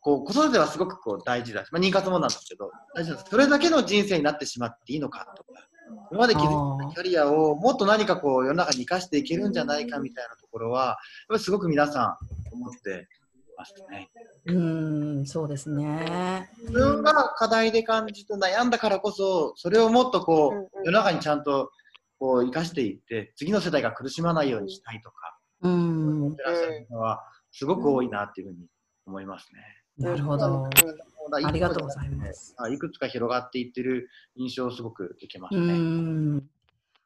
[0.00, 5.66] こう子育てはすごくこう大事だし、まあ、妊活もなんですけど、大事だそれだけの人生になってしまっていいのかとか、
[6.12, 10.96] 今まで築いたキャリアをもっと何かこう世の中に生かしていけるんじゃないかみたいなところは、やっ
[11.28, 12.16] ぱりすごく皆さ
[12.52, 13.08] ん思って
[13.56, 14.08] ますね。
[14.46, 16.50] うーん、そうですね。
[16.60, 21.72] 自分が課題で感じて悩んだからこそ、それをもっとこう世の中にちゃんと
[22.18, 28.66] こう生かしていって、次の世代が苦しまないようにしたいとか、うーん思って、らっしゃる方は、すごく多いなっていうふうに
[29.06, 29.60] 思いますね。
[29.98, 30.66] なるほど。
[30.66, 30.70] あ
[31.46, 32.54] ありがとうございます。
[32.70, 35.72] いくつか広がっていってる印象をすごく受けますね。
[35.72, 36.42] ん。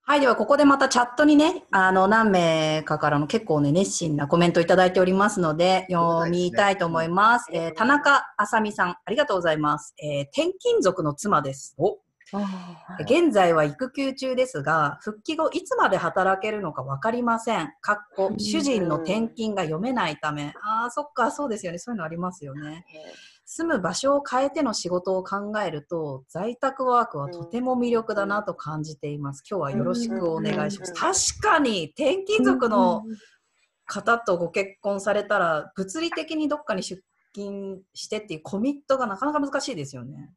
[0.03, 7.49] はい、ではここでまたチャットにね、あの何名かからの結構ね、熱心なコメントいただいておりますので、読みたいと思います。
[7.53, 9.95] えー田中あさみさん、ありがとうございます。
[10.03, 11.75] えー転勤族の妻です。
[11.79, 11.99] お
[13.01, 17.73] 現在は育休中ですが、復帰後いつまで働けるのか分かりません。
[17.81, 20.55] かっこ主人の転勤が読めないため。
[20.63, 21.79] ああ、そっか、そうですよね。
[21.79, 22.85] そういうのありますよね。
[23.45, 29.43] 住む場所を変えての仕事を考えると、在宅ワークはとても魅力だなと感じています。
[29.49, 31.41] 今日はよろしくお願いします。
[31.41, 33.03] 確かに、転勤族の
[33.87, 37.03] 方とご結婚されたら、物理的にどっかに出
[37.35, 40.31] 勤してっていうコミットがなかなか難しいですよね。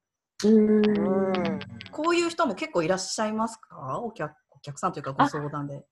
[0.45, 1.59] うんうん
[1.91, 3.99] こういう人も結構いらっしゃいますか？
[3.99, 5.83] お客お客さんというかご相談で。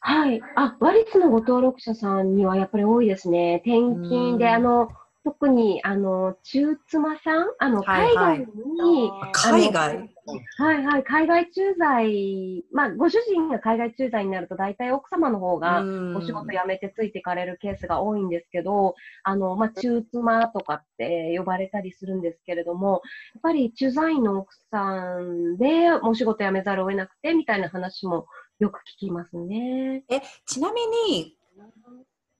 [0.00, 0.40] はい。
[0.56, 3.62] あ、ワリスのご登録者さんにはやっぱり多いですね。
[3.64, 4.88] 転勤で、うんあの、
[5.24, 10.10] 特に、あの、中妻さん、あの、海外に、海外？
[10.58, 15.82] はいはい、海外駐在、まあ、ご主人が海外駐在になると、大体奥様の方が、
[16.16, 23.00] お仕事辞めてついていかれるケースが多いんですけど、あの、まあ、中妻とかって呼ばれたりするんですけれども、
[23.34, 28.26] やっぱり駐在員の奥さんでお仕事辞めざるを得なくて、みたいな話も
[28.58, 30.04] よく聞きますね。
[30.10, 31.34] えちなみに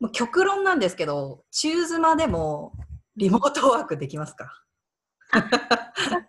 [0.05, 2.73] もう極論なんですけど中妻でも
[3.17, 4.53] リモートワークできますか？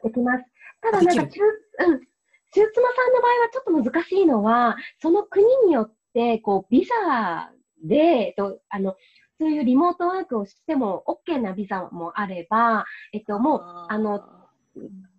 [0.02, 0.46] できます。
[0.82, 2.08] ただなんか中、うん、中
[2.54, 7.52] 妻さんの場合はちょっと難しいのは、その国によって、こう、ビザ
[7.84, 8.96] で、えっと、あの、
[9.40, 14.24] そういうリモートワークをしても OK なビザもあれば、えっと、もう、あの、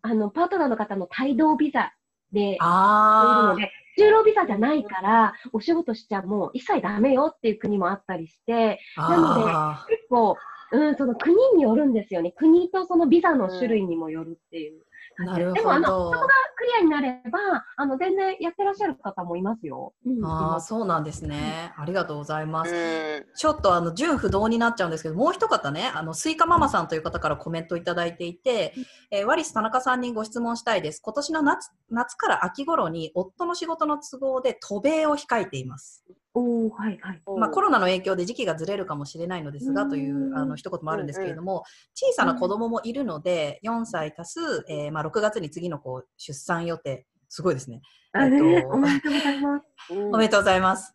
[0.01, 1.93] あの、パートナーの方の帯同ビザ
[2.33, 9.11] で、いるあので、就労ビザじゃないから、お仕事しちゃもう一切ダメよっていう国もあったりして、あ。
[9.11, 10.37] なのであ結構、
[10.73, 12.33] うん、その国によるんですよね。
[12.33, 14.86] 国とそのビザの種類にもよるっていう
[15.19, 16.21] なるでも、あの、ほど。
[16.57, 17.39] クリアになれば、
[17.77, 19.95] あの、全然やってらっしゃる方もいますよ。
[20.05, 21.73] うん、ああ、そうなんですね。
[21.77, 22.75] ありがとうございます。
[22.75, 28.75] うんちょっとあの純不動になっちゃうんですけど、もう一方ね、あのスイカママさんという方からコメントいただいていて、
[29.11, 31.01] えーワリス田中さんにご質問したいです。
[31.03, 36.05] 今年の夏夏から秋頃に夫の仕事の都合で渡米を控えています。
[36.39, 37.23] おー、はい、はい。
[37.39, 47.81] まあ、コロナの影響で時期がずれるかもしれないのですがうんというあの一言もあるんですけれども、小さな子供もいるので、4歳足す、えーまあ、6月に次の子出産予定、すごいですね。
[48.13, 49.65] あえっとね、 おめでとうございます。
[49.91, 50.95] うんおめでとうございます。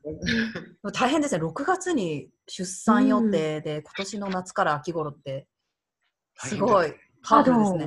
[0.94, 1.44] 大変ですね。
[1.44, 5.48] 6月に出産予定で、今年の夏から秋頃って、
[6.36, 7.86] すごいパワフルですね。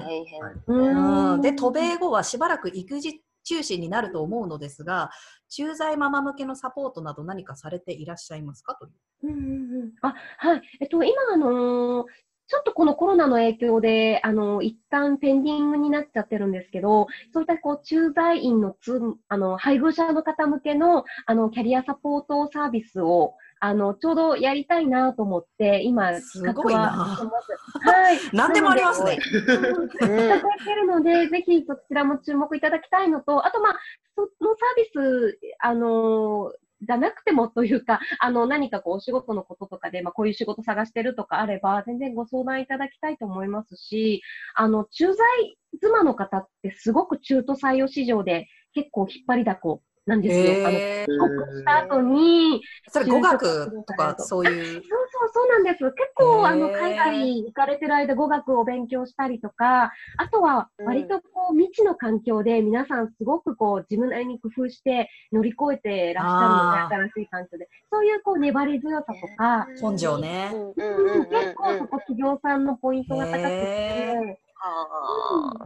[1.43, 5.11] で、渡飛米後はしばらく育児中止になると思うのですが、
[5.49, 8.93] 駐在ママ向けのサポートなど何かされていらっしゃいますかという。
[9.25, 10.63] うんうんうんあ、はい。
[10.81, 12.05] えっと、今、あのー
[12.47, 27.89] ちょっとこのコロナの影響で、あの一旦ペンディングになっちゃってるんですけど、そういったこう駐在員のつ、あの、配偶者の方向けの、あの、キャリアサポートサービスを、あの、ちょうどやりたいなと思って、今、すごいな企画はしてます。
[27.89, 28.19] はい。
[28.37, 29.19] 何でもありますね。
[29.33, 33.79] うんいただけるので、ぜひそちらも注目いただきたいのと、あと、まあ、
[34.17, 44.21] そのサービス、あのーじゃなくてもというか、あの、何かこう、お仕事のこととかで、まあ、こういう仕事探してるとかあれば、全然ご相談いただきたいと思いますし、
[44.55, 45.27] あの、駐在
[45.81, 50.67] 妻の方ってすごく中途採用市場で結構引っ張りだこなんですよ。
[50.67, 51.07] あの、へー。
[51.07, 54.65] 帰国した後に、それ語学とかそういう。
[54.75, 55.79] そうそうそうなんです。
[55.79, 56.79] 結構、あの、へー。
[56.79, 67.69] 海外行かれてる間、語学を勉強したりとか、あとは、割とこう、未知の環境で、皆さんすごくこう、自分なりに工夫して乗り越えてらっしゃるので、新しい環境で。
[67.91, 70.51] そういうこう、粘り強さとか、根性ね。
[70.77, 74.44] うん結構そこ企業さんのポイントが高くへて、あ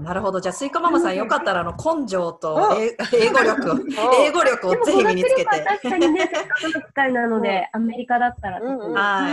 [0.00, 0.40] なるほど。
[0.40, 3.86] じゃあ、スイカママさん、よかったら、あの、根性とお英 英語力
[4.22, 5.90] 英語力をぜひ身につけでも語学力は確て。
[5.90, 9.28] かにね、せっかくの機会なので、アメリカだったらは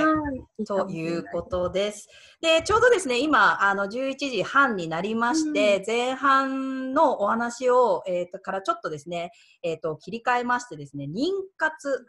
[0.60, 0.66] い。
[0.66, 2.10] ということです。
[2.42, 9.32] で、ちょうどですね、今、あの、11時半になりまして、前半のお話を、えっ、と、からちょっとですね、
[9.64, 12.06] えっ、と、切り替えましてですね、妊活、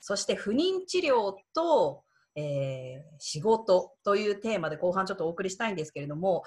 [0.00, 2.02] そして不妊治療と、
[2.36, 6.42] えー仕事というテーマで後半ちょっとお送りしたいんですけれども、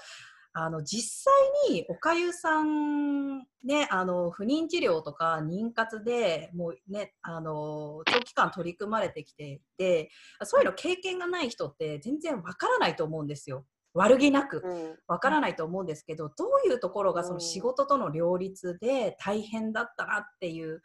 [0.52, 1.24] あの実
[1.68, 10.10] 際におかゆさん、ね、あの不妊治療とか妊活でもう、ね、あの長期間取り組まれてきていて
[10.42, 13.64] そういうの経験がない人って全然わからないと思うんですよ。
[13.92, 20.80] 悪気なくうんわからないと思うんですけどどういうところがその仕事との両立で大変だったなっていう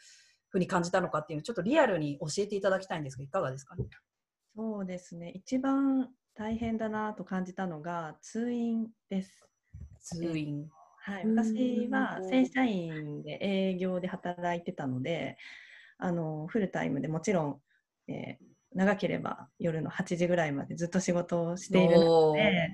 [0.49, 3.85] ふうに感じたのかっていうのをちょっとリアルに教えていただきたいんですがいかがですかね？
[4.55, 5.31] そうですね。
[5.35, 9.45] 一番大変だなと感じたのが通院です。
[9.99, 10.69] 通院。
[11.03, 15.37] はい、うん私は正社員で営業で働いてたので、
[15.97, 17.61] あのフルタイムでもちろん、
[18.11, 22.71] えー長ければ夜の8時ぐらいまでずっと仕事をしているので、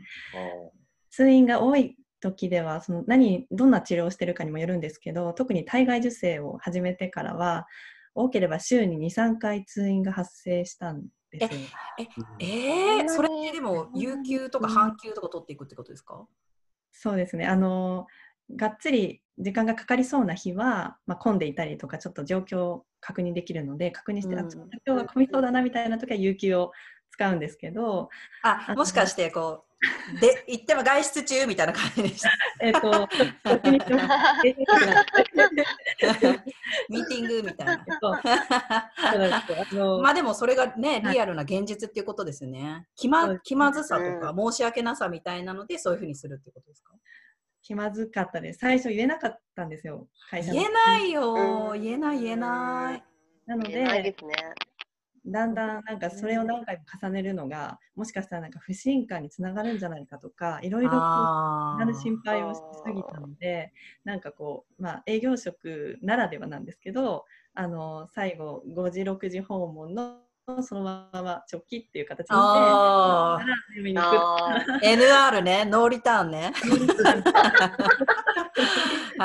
[1.12, 7.67] 通院が多い時ではその何どんな治療をしてるかにもよるんですけど、特に体外受精を始めてからは
[8.15, 11.60] 多ければ週に2、3回通院が発生したんですよ。
[12.39, 16.28] えー、それでも有給とか半休とか取っていくってことですか？
[16.91, 17.48] そうですね。
[17.48, 18.08] あの、
[18.56, 26.72] がっつり時間がかかりそうな日は、まあ、混んでいたりとか、ちょっと状況を確認できるので、確認して、うんあ今日は混みそうだなみたいな時は有給を
[27.12, 28.10] 使うんですけど、
[28.44, 29.71] あもしかしてこう
[30.20, 32.30] で行っても外出中みたいな感じでした。
[32.62, 32.82] えっ、と、
[36.89, 37.86] ミーティングみたいな。
[40.02, 41.13] まあでもそれがねはい。
[41.13, 42.88] リアルな現実っていうことですよね。
[42.96, 46.94] 気ま気まずさとか申し訳なさみたいなのでそういうふうにするってことですか？
[47.63, 48.60] 気まずかったです。
[48.60, 50.56] 最初言えなかったんですよ、会社の。
[50.56, 51.82] 言えないようん。
[51.82, 53.04] 言えない言えない。
[53.46, 54.34] なの言えないでで、すね。
[55.26, 63.72] だんだんなんかそれを何回も重ねるのが、もしかしたらなんか不信感につながるんじゃないかとか、いろいろなる心配をしすぎたので、
[64.04, 70.22] なんかこう、まあ、営業職ならではなんですけど、あの最後、5時、6時訪問の
[70.63, 73.37] そのまま直帰っていう形にして、早
[73.83, 74.04] めに行
[74.83, 76.52] NR ね、ノーリターンね。
[79.19, 79.23] へ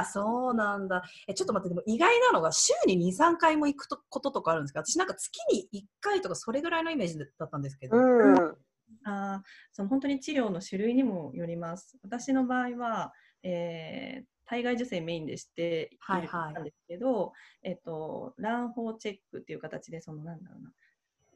[0.00, 1.02] え、そうなんだ。
[1.28, 4.80] え、ちょっと待って、でも意外なのが、週に2、3回も行くとこととかあるんですか？
[4.84, 7.96] 私なんか月に1回とか、それぐらいのイメージだったんですけど。
[7.96, 8.56] うん。
[9.04, 11.96] あーその本当に治療の種類にもよります。
[12.02, 13.12] 私の場合は、
[13.42, 16.54] えー体外受精メインでしてはいはい。
[16.54, 17.32] たんですけど、
[17.62, 20.72] えっと、卵胞チェックっていう形で、そのなんだろうな、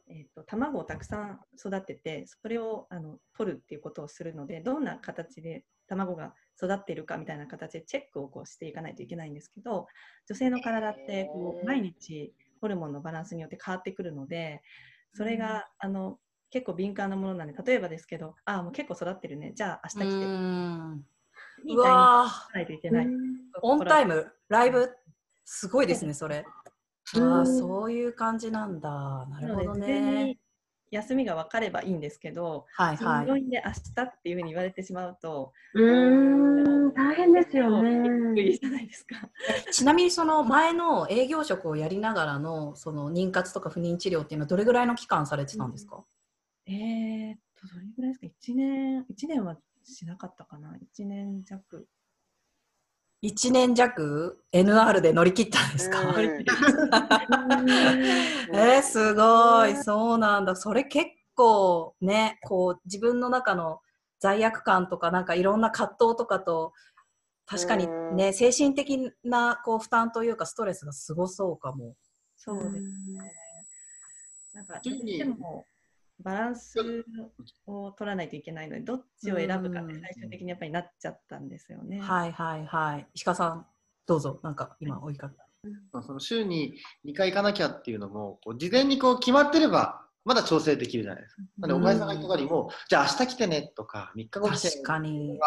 [0.09, 9.87] えっと、卵をたくさん育てて、それをあの取るっていうことをするので、どんな形で卵が育っているかみたいな形でチェックをこうしていかないといけないんですけど、
[10.27, 14.61] 女性の体ってこう毎日ホルモンのバランスによって変わってくるので、
[15.12, 16.19] それが、あの
[16.51, 20.27] 結構敏感なものなんで、例えばですけど、ああ、もう結構育ってるね、じゃあ明日来て、
[21.65, 21.71] ん。
[21.71, 23.07] いいうタイミングでわ来ないといけない。
[23.07, 23.11] ー
[23.62, 24.91] オンタイム、ライブ、
[25.45, 26.45] すごいですね、それ。
[27.17, 29.27] ああ、うんそういう感じなんだ。
[29.31, 30.39] なるほどねに。
[30.91, 33.27] 休みが分かればいいんですけど、はいはい。
[33.27, 38.43] 病院で明日っていうふうに言われてしまうと、うーん、大変ですよびっくね。
[38.43, 39.17] りじゃないですか。
[39.73, 46.05] ちなみにその前の営業職をやりながらのその妊活とか不妊治療っていうのはどれぐらいの期間されてたんですか、
[46.67, 51.87] えーっと、どれぐらいですか ?1 年、一年はしなかったかな ?1 年弱。
[53.22, 56.09] 1年弱？NR で乗り切ったんですか、うん
[58.55, 63.80] えー、すごいそうなんだそれ結構ねこう自分の中の
[64.18, 66.74] 罪悪感とかなんかいろんな葛藤とかと
[67.47, 71.97] 確かにね精神的なこう負担というかストレスがすごそうかも。
[72.37, 73.32] そうですね。
[74.53, 75.66] なんか、どうしても
[76.23, 77.05] バランス
[77.67, 82.01] を取らないといけないので、どっちを選ぶかって最終的にやっぱりなっちゃったんですよね。
[82.01, 83.07] はいはいはい。
[83.15, 83.67] 石川さん
[84.07, 85.37] どうぞなんか今追いかけ
[85.93, 86.75] まあその週に
[87.07, 91.43] 2回行かなきゃっていうのも、こう事前にこう決まってれば、まだ調整できるじゃないですか。
[91.59, 95.39] なので、お前さんが言った通りも、じゃあ明日来てねとか、3日後来てね確かに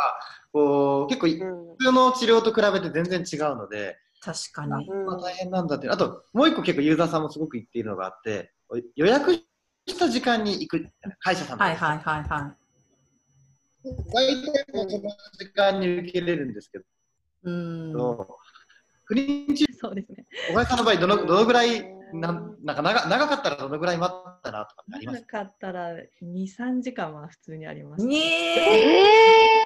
[0.51, 4.69] こう結構、普通の治療と比べて全然違うので、確かに。
[4.89, 5.93] まあ、大変なんだっていう。
[5.93, 8.51] あと、もう一個結構ユーザーさんもすごく言っているのがあって、
[8.95, 9.39] 予約
[9.87, 10.87] した時間に行く、
[11.19, 12.53] 歯医者さんはいはいはいは
[13.85, 13.89] い。
[14.13, 15.09] 大体もうその
[15.39, 16.79] 時間に受けれるんですけ
[17.43, 17.93] うん。
[17.93, 18.37] ど、
[19.05, 20.25] 不妊治療、そうですね。
[20.49, 25.21] 小林さんの場合どの、どのぐらいなんなんか長長かったらどのぐらい待ったなとかあります？
[25.21, 26.03] なかったら2、
[26.47, 28.05] 3時間は普通にあります。
[28.05, 29.63] にえ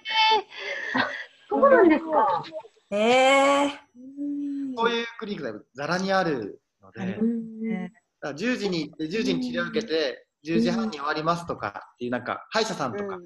[1.49, 2.43] そうなんですか。
[2.91, 13.17] ええー、そういうクリニックがざらにあるので、ねだから10時に行って、10時に治療を受けて、10時半に終わりますとかっていう、なんか歯医者さんとか、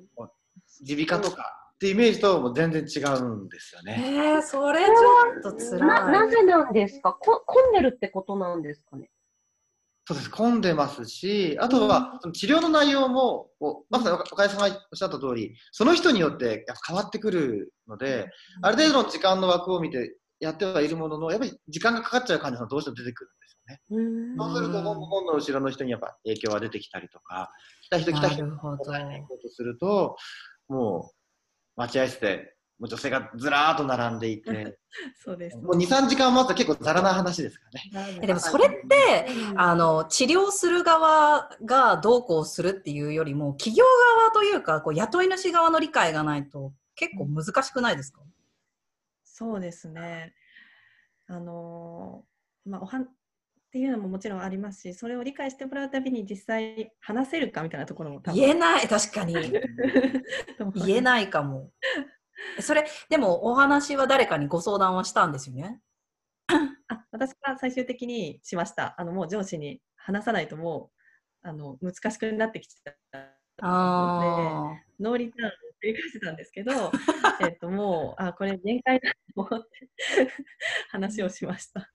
[0.88, 1.43] 耳鼻科とか
[1.76, 4.02] っていうイメージとも全然違うんですよね。
[4.06, 5.80] えー、それちょっと辛い。
[5.82, 7.14] な、なぜなんですか？
[7.14, 9.10] こ混んでるってことなんですかね？
[10.08, 18.28] そうです、混んでますし、あとは、その治療の内容も、こうまさに岡谷さんがおっしゃった通り、その人によってやっぱ変わってくるので、
[18.62, 23.82] ある程度の時間の枠を見てやってはいるものの、やっぱり時間がかかっちゃう患者さんどうしても出てくるんでね。
[23.89, 27.51] うんそうすると、本本の後ろの人にやっぱ影響が出てきたりとか、
[27.84, 28.57] 来た人来た人に。
[28.57, 30.18] 答えていこうとすると、
[30.68, 31.11] も
[31.76, 34.78] う待合室でもう女性がずらーっと並んでいて、
[35.24, 35.57] そうです。
[35.57, 38.20] もう2、3時間待つと結構ざらな話ですからね。
[38.22, 43.86] えでもそれって、あの治療する側がどうこうするっていうよりも企業
[44.20, 48.22] 側というかこう雇い主側の理解がないと結構難しくないですか、
[49.24, 50.34] そうですね。
[51.28, 53.07] あのーまあ、おはん
[53.76, 59.34] っていうのももちろんありますし、それを理解してもらうたびに実際話せるかみたいなところも言えない確かに
[60.76, 61.02] 言えい。
[61.02, 61.74] ないかも
[62.62, 65.82] それでもお話は誰かにご相談はしたんですよね？
[66.88, 68.96] あ私は最終的にしました。
[68.98, 70.90] あのもう上司に話さないとも
[71.44, 74.72] うあの難しくなってきちゃったので、あ
[75.02, 75.50] ノーリターンを
[75.84, 76.72] 繰り返してたんですけど、
[77.44, 79.90] えっともうあこれ限界だと思って
[80.92, 81.92] 話をしました。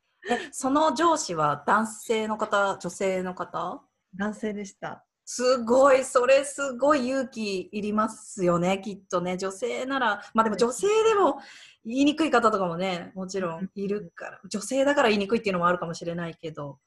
[0.53, 3.83] その上司は男性の方女性の方？
[4.17, 5.05] 男性でした。
[5.25, 9.37] すごい、それすごい勇気いりますよね、きっとね。
[9.37, 11.39] 女性なら、まあでも女性でも
[11.85, 16.79] 言いにくい方とかもね、もちろんいるから、女性だから言いにくいっていうのもあるかもしれないけど。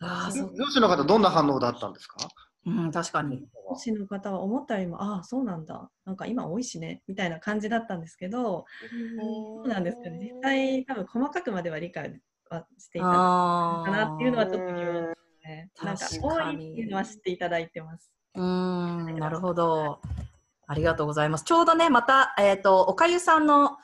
[0.00, 0.54] ああ、そう。
[0.54, 2.18] 上司の方、どんな反応だったんですか？
[2.64, 3.44] うん、確かに。
[3.70, 8.64] 上司の方は思ったよりも、ああ、そうなんだ、なんか今多いしね、みたいな感じだったんですけど、
[9.18, 15.70] そうなんですけど、実際、多分細かくまでは理解はしていたかなっていうのはちょっと疑問うんですね。
[15.82, 18.12] なんか確多いっていうのは知っていただいてます。
[18.34, 20.00] うーん、なるほど。
[20.68, 21.44] ありがとうございます。
[21.44, 23.76] ちょうどね、また、えっ、と、おかゆさんの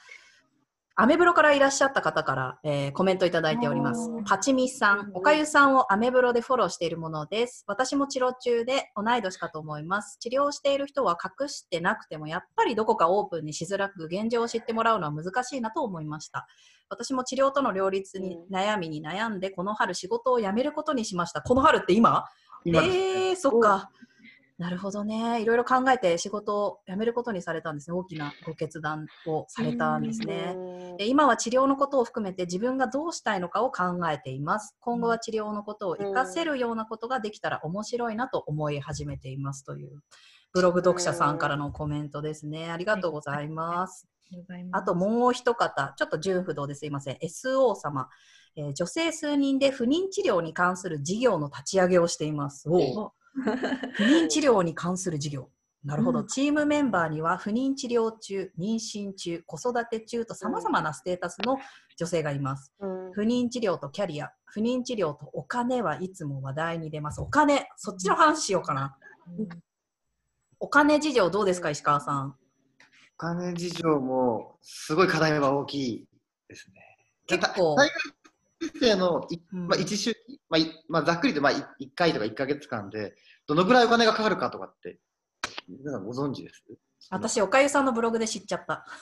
[1.01, 4.25] アメブロからいらっしゃった方から、えーコメントいただいておりますおー。
[4.25, 7.63] パチミさん、おかゆさんをアメブロでフォローしているものです。
[7.69, 10.19] 私も治療中で同い年かと思います。
[10.19, 16.49] 治療している人は隠してなくても、やっぱりどこかオープンにしづらく、現状を知ってもらうのは難しいなと思いました。
[16.91, 21.43] 私も治療との両立に悩みに悩んで、この春仕事を辞めることにしました。
[21.43, 22.25] この春って今？
[22.65, 22.89] 今ね
[23.29, 23.89] えー、そっか。
[24.59, 25.41] なるほどね。
[25.41, 27.97] いろいろ考えて仕事を辞めることにされたんですね。
[27.97, 30.57] 大きなご決断をされたんですね。
[30.99, 34.77] で今は治療のことを含めて自分がどうしたいのかを考えています。
[34.81, 40.03] 今後は治療のことを活かせるようなことができたら面白いなと思い始めていますという
[40.53, 42.69] ブログ読者さんからのコメントですね。
[42.73, 44.09] ありがとうございます。
[44.33, 47.17] ありがとうございますあともう一方、ちょっと純不動ですいません。
[47.23, 48.09] SO 様、
[48.57, 52.69] えー女性数人で不妊治療に関する事業の立ち上げをしています。
[52.69, 55.51] おう不妊治療に関する事業。
[55.85, 61.57] なるほど、うんチームメンバーには不妊治療中、妊娠中、子育て中とさまざまなステータスの
[61.97, 62.75] 女性がいます。
[62.81, 67.21] うん不妊治療とキャリア、不妊治療とお金はいつも話題に出ます。
[67.21, 68.97] お金、そっちの話しようかな。
[70.61, 72.35] お金事情どうですか、石川さん？
[73.17, 76.09] お金事情もすごい課題は大きい
[76.49, 76.97] ですね。
[77.27, 78.15] 結構大学
[78.81, 83.15] 生のまあ、一週期、まあいまあ、ざっくりと、まあ、1回とか1か月間で
[83.47, 84.99] どのぐらいお金がかかるかとかって
[85.69, 86.63] 皆さんご存知です？
[87.11, 88.85] 私、おかゆさんのブログで知っちゃった。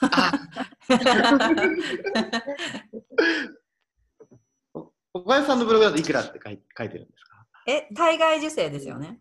[4.73, 7.45] おおかゆさんのブログだといくらって書い書いてるんですか？
[7.67, 9.19] え、体外受精ですよね。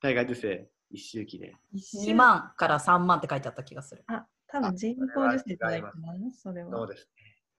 [0.00, 1.54] 大概受精一周期で。
[1.74, 4.04] 2万から3万って書いてあった気がする。
[4.06, 6.70] あ、多分人工授精じゃないかな、それは。
[6.76, 7.08] そうです。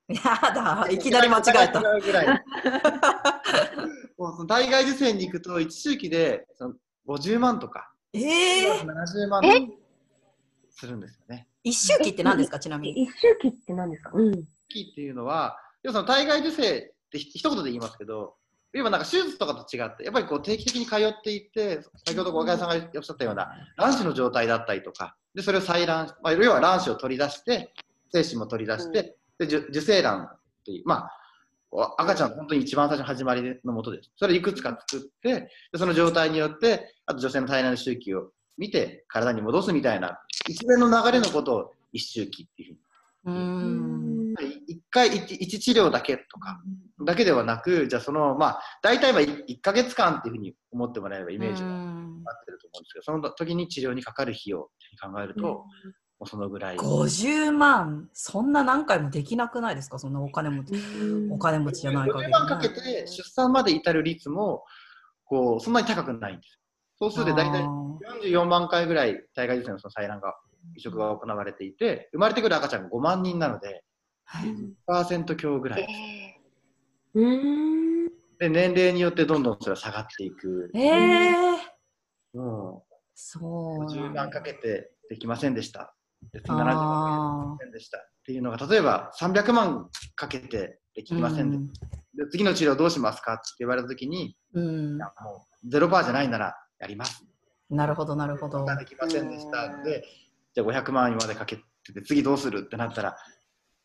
[0.07, 0.21] や
[0.53, 1.79] だ、いきなり間違えた。
[1.79, 2.27] 違うぐらい
[4.17, 6.75] もうその体外受精に行くと一周期でその
[7.07, 8.19] 50万とかえ
[8.77, 9.55] え70万とか
[10.69, 11.47] するんですよね。
[11.63, 13.03] 一周期って何ですか、ちなみに。
[13.03, 14.11] 一周期って何ですか？
[14.13, 14.33] うん。
[14.69, 18.35] 期っていうのは、要はその体外受精ってひ一言で言いますけど、
[18.73, 27.73] 要はなんか手術とかと違って、やっぱりこう定期的に通っていって、先ほど若井さんがおっしゃったような卵子の状態だったりとか、でそれを採卵、まあ、要は卵子を取り出して、
[28.11, 31.09] 精子も取り出して、で受受精卵っていう、ま
[31.73, 34.11] あ、赤ちゃんの本当に一番最初の始まりのもとです。
[34.15, 42.85] それをいくつか作って、でその状態によって、あと女性の体内の周期を見て、体に戻すみたいな、一連の流れのことを一周期っていうふうに。
[44.67, 46.61] 一回一一治療だけとか
[47.05, 55.65] だけではなく、じゃあその、まあ、大体は1ヶ月間っていうふうに思ってもらえればイメージがうんなってると思うんですけど、その時に治療にかかる費用って考えると、
[56.23, 56.77] そのぐらい。
[56.77, 60.73] 50万、そんな何回もできなくないですか、そんなお金持ち。
[61.29, 64.63] お金持ちじゃない限50り、万かけて出産まで至る率も、
[65.25, 66.59] こう、そんなに高くないんです。
[66.97, 70.35] 総数で大体あー44万回ぐらい体外受精のその採卵が、
[70.75, 73.83] 移植が行われていて、生まれてくる赤ちゃんが5万人なので、
[74.87, 77.19] 1%強ぐらいです。
[78.39, 80.71] で、年齢によってどんどんそれは下がっていく。
[80.73, 81.35] ええ
[82.37, 83.87] もそうう。
[83.87, 85.95] 50万かけてできませんでした。
[86.31, 87.97] で次70万かあけてでした。
[87.97, 91.87] っていうのが、例えば300万かけてできーませんでした。
[92.15, 94.97] で次の治療どうしますかって言われたときに、うん。
[94.97, 95.05] も
[95.63, 97.25] うゼロパーじゃないならやります。
[97.69, 98.65] なるほど、なるほど。
[98.77, 99.83] できませんでした。
[99.83, 100.03] で、
[100.53, 102.59] じゃあ500万円までかけてて、次どうする？
[102.59, 103.17] ってなったら、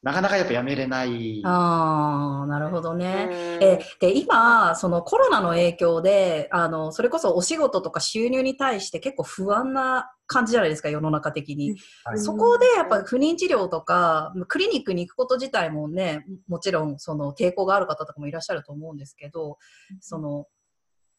[0.02, 1.42] なかなかやっぱやめれない。
[1.44, 3.28] ああ、なるほどね。
[3.60, 11.76] ーえで今、そのコロナの影響であの、それこそお仕事とか収入に対して結構不安な感じじゃないですか、世の中的に。
[12.04, 19.58] はいそこでやっぱ不妊治療とか、クリニックに行くこと自体もね、もちろんその抵抗がある方とかもいらっしゃると思うんですけど、
[20.00, 20.46] その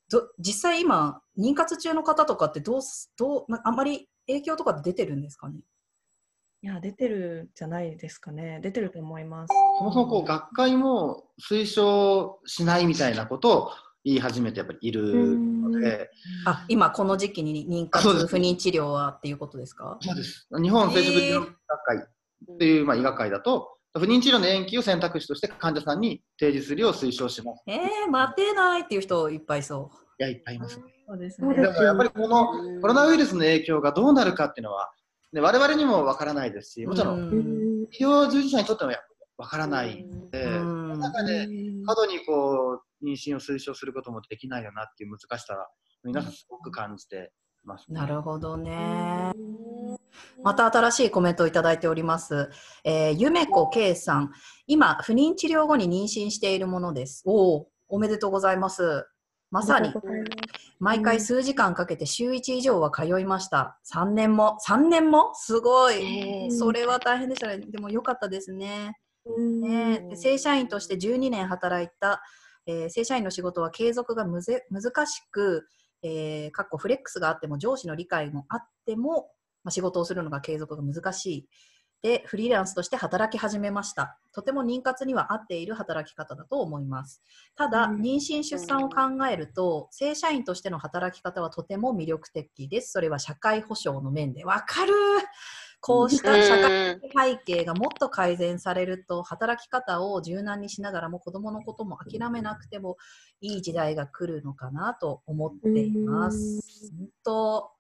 [0.09, 5.59] ど実際今、妊活中の方とかってどうすどうなあんまり影響とか出てるんですかね？
[6.64, 8.59] いや、出てるじゃないですかね。
[8.62, 9.53] 出てると思います。
[9.80, 13.72] そもそもこう学会も推奨しないみたいなことを
[14.03, 16.12] 言い始めてやっぱりいるので、
[16.45, 19.97] あ今、この時期に妊活不妊治療はっていうことですか？
[20.01, 27.64] そうです日本生殖医療学会っていう、まあ、医学会だと、不妊治療の延期を選択肢として患者さんに提示するよう推奨します。
[27.66, 29.89] えー、待てないっていう人いっぱいいそ
[30.20, 30.84] いや、いっぱいいますね。
[31.07, 31.55] そうですね。
[31.55, 34.91] でもやっぱりこのコロナウイルスの影響がどうなるかっていうのは、
[35.34, 36.89] ね、我々にもわからないですし、う。
[36.89, 37.61] もちろんうん
[37.91, 38.91] 医療従事者にとっても
[39.38, 40.45] わからないので、
[40.97, 41.47] 中で
[41.86, 45.67] 過度にこう妊娠を推奨することもできないよなっていう難しさは
[46.03, 47.32] 皆さんすごく感じて
[47.63, 47.99] ます、ね。
[47.99, 49.34] なるほどね。
[50.43, 52.49] また新しいコメントをいただいております。
[52.84, 54.32] えー、ゆめこけいさん、
[54.67, 57.23] 今、不妊治療後に妊娠しているものです。
[57.25, 59.05] おお、おめでとうございます。
[59.51, 59.93] まさに、
[60.82, 63.79] 毎回数時間かけて週1以上は通いました。
[63.93, 65.32] 3年も、3年も？
[65.36, 66.47] すごい。
[66.47, 67.59] えそれは大変でしたね。
[67.59, 68.97] でも良かったですね。
[69.38, 72.23] ね、で正社員として12年働いた、
[72.65, 75.67] えー正社員の仕事は継続がむぜ難しく、
[76.01, 79.29] えーかっこフレックスがあっても上司の理解もあっても、
[79.63, 81.49] まあ、仕事をするのが継続が難しい。
[82.02, 84.18] で、フリーランスとして働き始めました。
[84.34, 87.22] とても妊活には合っている働き方だと思います。
[87.56, 92.91] ただ、うん妊娠・出産を考えると、正社員としての働き方はとても魅力的です。
[92.91, 94.45] それは社会保障の面で。
[94.45, 94.93] わかる
[95.82, 102.97] こうした社会うん背景がもっと改善されると働き方を柔軟にしながらも子どものことも諦めなくても
[103.41, 106.91] いい時代が来るのかなと思っています。
[106.95, 107.72] 本当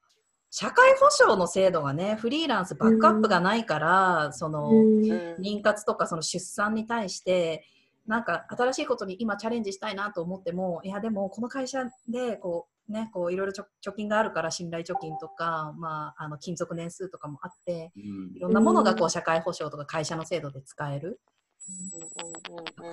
[0.53, 5.01] 社会保障の制度がねフリーランスバックアップがないからそのうん。
[5.39, 7.65] 妊活とかその出産に対して
[8.05, 18.35] なんか新しいことに今チャレンジしたいなと思ってもいやでもこの会社でこうねこういろいろ貯金があるから信頼貯金とか、まあ、あの勤続年数とかもあってうん。
[18.35, 21.21] いろんなものがこう社会保障とか会社の制度で使える。
[21.69, 22.01] うん。
[22.01, 22.31] うんうん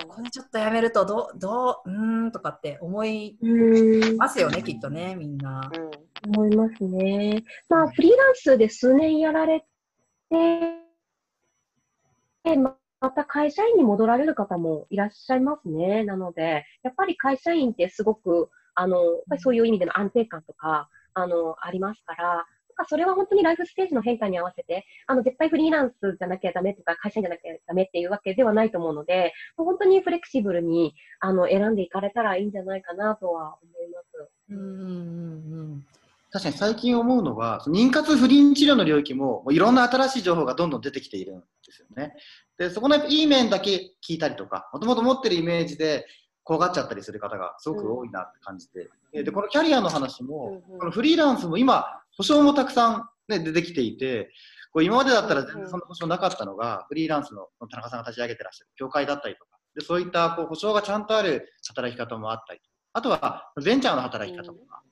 [0.09, 5.69] ここでちょっとやめるとどう、どう、うーんとかって思いうんますよね、きっとね、みんな。
[6.27, 7.43] 思いますね。
[7.69, 9.65] まあ、フリーランスで数年やられ
[10.29, 10.35] て、
[12.55, 12.75] ま
[13.15, 16.03] た会社員に戻られる方もいらっしゃいますね。
[16.03, 22.45] なので、やっぱり会社員ってすごく、あの、やっぱりそういう意味での安定感とか、あの、ありますから、
[22.79, 34.29] かそれは本当にライフステージの変化に合わせて、あの、絶対フリーランスじゃなきゃダメとか、会社員じゃなきゃダメっていうわけではないと思うので、本当にフレキシブルに、あの、選んでいかれたらいいんじゃないかなとは思います。
[34.49, 35.85] うんうんうん
[36.31, 42.13] 確かに最近思うのは、妊活不妊治療の領域ももういろんな新しい情報がどんどん出てきているんですよね。
[42.57, 46.05] で、そこのやっぱいい面だけ聞いたりとか、もともと持ってるイメージで
[46.43, 50.79] 怖がっちゃったりする方がすごく多いなって感じて、ででこのキャリアの話も、うんうん。
[50.79, 54.29] このフリーランスも今、保証もたくさん、ね、出てきていて、
[54.71, 62.59] こう今までだったら全然そんな保証なかったのが、フリーランスの田中さんが立ち上げてらっしゃる協会だったりとか、でそういったこう保証がちゃんとある働き方もあったり、
[62.93, 64.83] あとはベンチャーの働き方とか。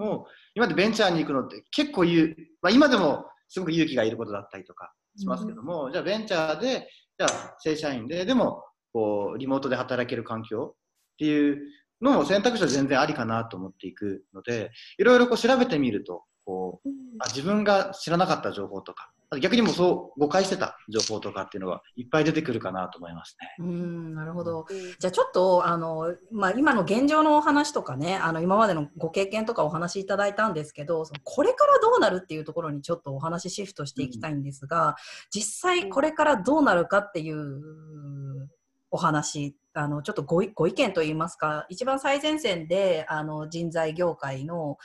[0.00, 0.26] も、
[0.60, 6.86] 今までベンチャーに行くのって結構言う、まあ、今でもすごく勇気がいることだったりとかしますけども、じゃあベンチャーで、
[7.18, 11.62] じゃあ正社員で、でもこうリモートで働ける環境っていう
[12.02, 16.88] のも選択肢は全然ありかなと思っていくので、いろいろこう調べてみると、こう
[17.20, 23.54] あ自分が知らなかった情報とか、逆にもうそう誤解してた情報とかっていうのはいっぱい出てくるかなと思いますね。
[23.60, 23.66] うん。
[23.66, 23.70] う
[24.10, 24.66] ん、なるほど。
[24.68, 34.96] うんじゃあちょっとあの、まあ、今の現状のお話とかねあの今までのご経験とかお話しいただいたんですけどそのこれからどうなるっていうところにちょっとお話シフトしていきたいんですが、
[35.30, 38.50] 実際これからどうなるかっていう
[38.90, 44.78] お話あのちょっとごいご意見といいますか一番最前線であの人材業界の、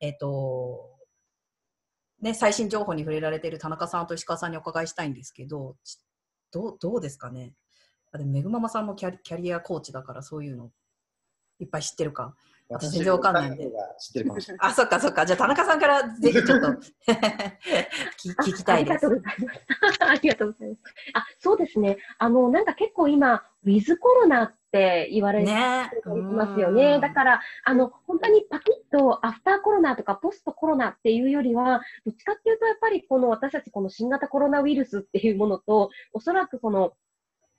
[0.00, 0.89] えっと
[2.20, 5.98] ね、最新情報に触れられている田中さんと石川さんにお伺いしたいんですけどち
[6.52, 7.52] どうどうですかね？
[8.12, 10.70] あでもめぐママさんもキャリキャリアコーチだからそういうの
[11.60, 12.34] いっぱい知ってるか？
[12.68, 13.64] 私全然わかんないんで
[13.98, 14.70] 知ってるかもしれない。
[14.70, 15.26] あ、そっかそっか。
[15.26, 16.68] じゃあ田中さんからぜひちょっと
[17.08, 19.08] 聞聞きたいですあ。
[19.08, 20.04] りがとうございます。
[20.04, 20.80] ありがとうございます。
[21.14, 21.98] あ、そうですね。
[22.18, 25.90] あの、なんか結構今、ウィズコロナって言われてね。
[26.04, 27.00] ますよね。
[27.00, 36.92] だから、あの、本当にパキッとアフターコロナとかポストコロナっていうよりは、どっちかっていうと、やっぱりこの私たちこの新型コロナウイルスっていうものと、おそらくこの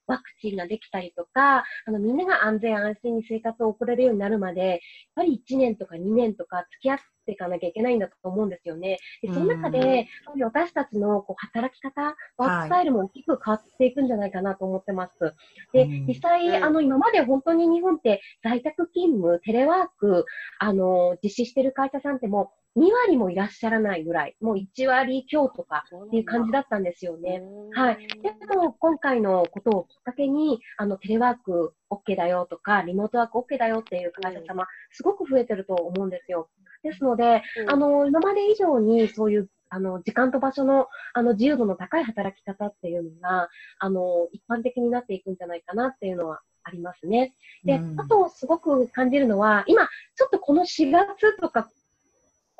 [0.08, 4.80] ワクチンができたりとか、あの、みんなが安全安心に生活を送れるようになるまで、やっ
[5.16, 7.04] ぱり1年とか2年とか付き合って
[7.34, 9.00] いかなきゃいけないんだと思うんですよね。
[9.22, 10.08] で、その中うんで、
[10.44, 15.34] 私たちのこう働き方、ワークスタイルも大きく変わっていくんじゃないかなと思ってます。
[15.74, 20.26] で、うん実際、うんあの、今まで本当に日本って在宅勤務、テレワーク、
[20.60, 27.42] あの、実施してる会社さんってもう2割もいらっしゃらないぐらい、もう1割強とかっていう感じだったんですよね。
[27.74, 28.08] はい。
[28.22, 36.50] でも、今回のことをきっかけに、あの、テレワーク OK だよとか、リモートワーク OK だよっていう会社様、すごく増えてると思うんですよ。
[36.84, 43.50] ですので、あの、今まで以上にそういう、あの、時間と場所の、あの、自由度の高い働き方っていうのが、
[43.80, 47.34] あの、一般的になっていくんじゃないかなっていうのはありますね。
[47.64, 51.70] で、うんあと、すごく感じるのは、今、ちょっとこの4月とか、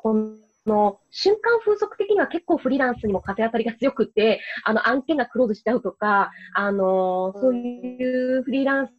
[0.02, 0.14] こ
[0.66, 8.92] の、瞬間風速的には結構フリーランスにも風当たりが強くって、 あの、案件がクローズしちゃうとか、あの、そういうフリーランス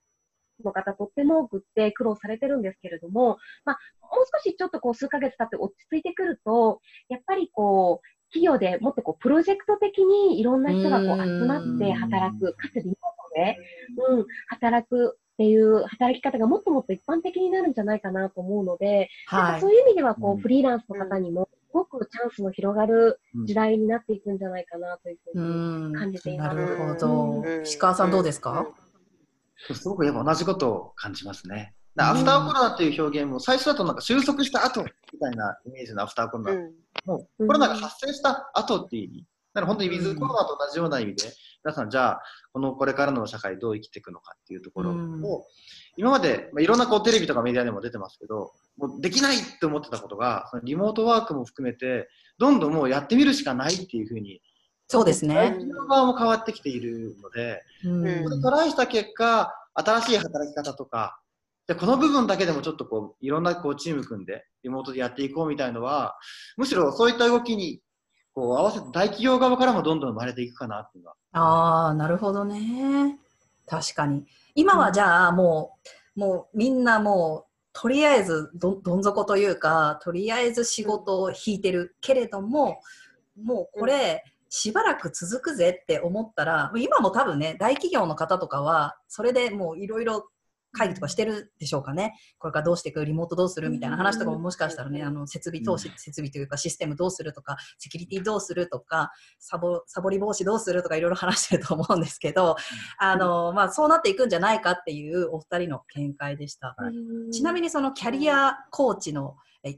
[0.64, 6.80] の方とっても多くって苦労されてるんですけれども、まあ、もう少しちょっとこう数ヶ月経って落ち着いてくると、
[7.10, 13.58] やっぱりこう、企業でもっとこう、プロジェクト的にいろんな人がこう集まって働く、かつリモートで、
[14.10, 19.72] うん、働くっていう働き方がもっともっと一般的になるんじゃないかなと思うので、はいかそう。
[19.72, 25.90] いう意味ではこう、うんフリーランスの方にもすごくチャンスの広がる時代になっていくんじゃないかなというふううに。
[25.90, 25.94] ん。
[25.94, 27.60] 感じていますなるほどう。
[27.62, 28.68] ん石川さんどうですか？
[29.74, 31.74] すごくやっぱ同じことを感じますね。
[31.98, 36.52] アフターコロナっていう表現も最初だとなんか収束した後みたいなイメージのアフターコロナ。
[36.52, 36.72] うん
[37.06, 39.26] もうコロナが発生した後っていう。
[39.54, 41.32] だから本当にウィズコロナと同じような意味で、
[41.64, 45.24] 皆さんじゃあ、このこれからの社会どう生きていくのかっていうところを、うん。
[45.96, 54.42] 今まで、まあ、いろんなこうテレビとかメディアでも出てますけど、もうできないって思ってたことが、そのリモートワークも含めて、どんどんもうやってみるしかないっていうふうに、
[54.88, 55.56] そうですね。
[55.88, 57.62] 側も変わってきているので、
[58.24, 61.20] ここでトライした結果、新しい働き方とか、
[61.68, 66.18] でこの部分だけでもちょっとこういろんなこうチーム組んでリモートでやっていこうみたいのは
[66.58, 67.82] むしろそういった動きに
[68.34, 73.20] こう合わせて大企業側からもどんどん生まれていくかなっていうのはああ、なるほどね。
[73.68, 74.26] 確かに。
[74.56, 75.78] 今はじゃあも
[76.16, 82.80] う、もうみんなもう、とりあえずどどん底というか、とりあえず仕事を引いてるけれども、
[83.42, 90.30] もうこれ、しばらく続くぜって思ったら、今も多分ね、大企業の方とかは、それでもういろいろ
[90.74, 92.16] 会議とかしてるでしょうかね。
[92.40, 93.70] これからどうしていく、リモートどうする？
[93.70, 102.56] みたいな話とかももしかしたらね、あの設備投資、設備というかシステムどうするとか、セキュリティどうするとか、サボサボり防止どうするとかいろいろ話してると思うんですけど、
[102.98, 106.76] あのまあ、そうなっていくんじゃないかっていうお二人の見解でした。
[107.32, 109.78] ちなみにそのキャリアコーチのえ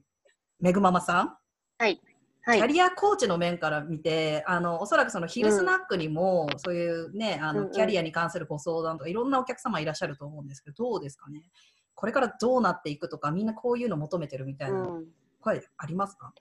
[0.59, 1.37] めぐママさん、
[1.77, 2.01] はい。
[2.45, 2.67] キャはい。
[2.67, 11.49] リアコーチの面から見て、あのおそらくそのヒルスナックにも、そういうね、あうんうんのキャリアに関するご相談とか、いろんなお客様いらっしゃると思うんですけど、どうですかね。
[11.95, 15.01] これからどうなっていくとか、みんなこういうの求めてるみたいうな。
[15.41, 16.33] 声ありますか、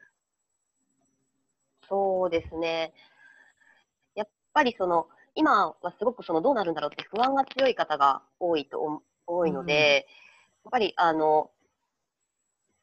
[1.89, 2.93] そうですね。
[4.15, 10.07] やっぱりその、今はすごくそのどうなるんだろうって不安が強い方が多いと思多いので、
[10.65, 11.51] やっぱりあの、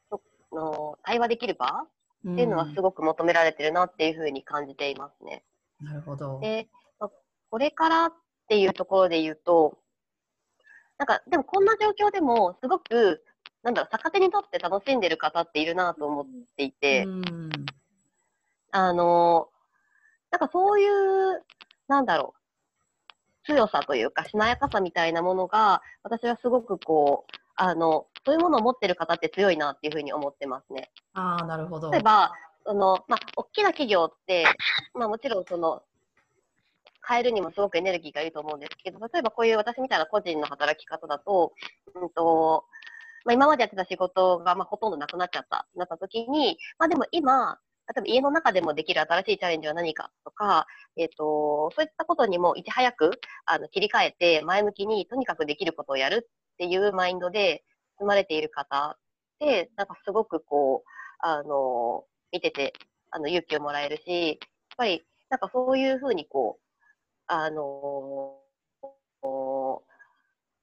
[0.10, 1.88] その対話できる場
[2.28, 5.44] っていうのはすごく求められてるなっていうふうに感じていますね。
[5.82, 6.40] うんなるほど。
[6.40, 6.68] で、
[7.00, 7.12] まあ
[7.50, 8.14] これからっ
[8.48, 9.78] ていうところで言うと、
[10.98, 13.24] なんか、でもこんな状況でも、すごく、
[13.64, 17.50] なんだろう、逆手にとって楽しんでる方っているなと思っていて、うん
[18.72, 19.50] あの、
[20.30, 21.44] なんかそういう、
[21.88, 30.92] なんだろう、強さというか、しなやかさみたいなものが、私はすごくこう、あの、そういうものを持ってる方って強いなっていうふうに思ってますね。
[31.14, 31.92] ああ、なるほど。
[31.92, 32.32] 例えば、
[32.66, 34.46] その、まあ、大きな企業って、
[34.94, 35.84] まあ、もちろんその、
[37.08, 41.54] 変えるにもすごくエネルギーがいると思うんですけど、例えばこういう私みたいな個人の働き方だと、
[41.96, 42.66] うんと、
[43.26, 47.58] まあ、今までやってた仕事がまあほとんどなくなっちゃった、なった時に、まあでも今、
[47.88, 57.64] 例えば家の中でもできる新しいチャレンジは何かとか、えっ、と、そういったことにもいち早くあの切り替えて、前向きにとにかくできることをやるっていうマインドで
[58.02, 59.00] 包まれている方っ
[59.40, 60.90] て、なんかすごくこう、
[61.20, 62.74] あの、見てて、
[63.12, 64.38] あの、勇気をもらえるし、やっ
[64.78, 66.64] ぱり、なんかそういうふうにこう、
[67.28, 68.42] あの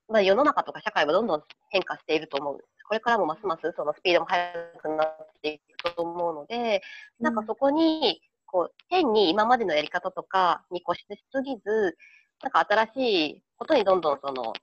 [0.09, 2.59] まあ、世の中とか社会はどんどん変化していると思う。
[2.89, 6.80] これからもますますそのスピードも速くなっていくと思うので、
[7.20, 11.97] なんかそこに、こう、変に今までのやり方とかに固執しすぎず、
[12.43, 14.55] なんか新しいことにどんどんその、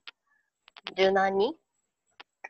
[0.96, 1.56] 柔軟に、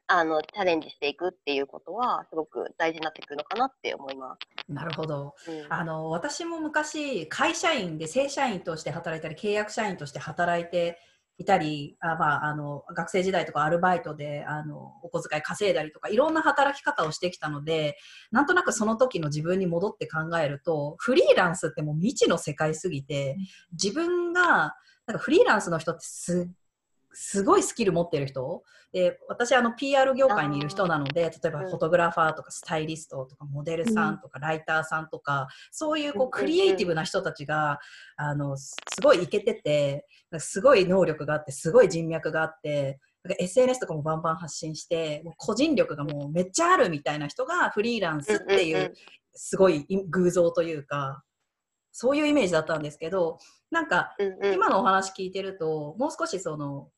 [0.08, 4.36] あの、チャレンジしていくっていうことは、すごく大事になってくるのかなって思いま
[4.68, 5.34] なるほど。
[5.38, 5.50] す。
[5.50, 10.98] うんあの私も昔会社員で正社員として働いたり契約社員として働いて
[11.38, 17.96] いたりあ、まあ、あの学生時代とかアルバイトであのお小遣い稼いだりとかいろんな働き方をしてきたので
[18.30, 23.36] なんとなくその時の自分に戻って考えるとフリーランスってもう未知の世界すぎて
[23.72, 24.74] 自分が
[25.06, 26.50] なんかフリーランスの人ってす
[27.18, 28.62] すごいスキル持ってる人？
[28.92, 31.70] で私あの PR 業界にいる人なので例えばうん。
[31.70, 37.78] フォトグラファーとかスタイリストとかモデルさんとかライターさんとかそういうこううんクリエイティブな人たちが
[38.16, 40.06] あのすすごいイケてて
[40.38, 43.00] すごい能力があってすごい人脈があって
[43.38, 48.94] SNS とかもバンバン発信してもう個人力がもうめっちゃあるみたいな人がフリーランスっていうんうんううん。
[49.34, 51.22] すごい偶像というか
[51.92, 53.38] そういうイメージだったんですけど
[53.70, 54.54] なんかうんうん。
[54.54, 56.88] 今のお話聞いてるともう少しその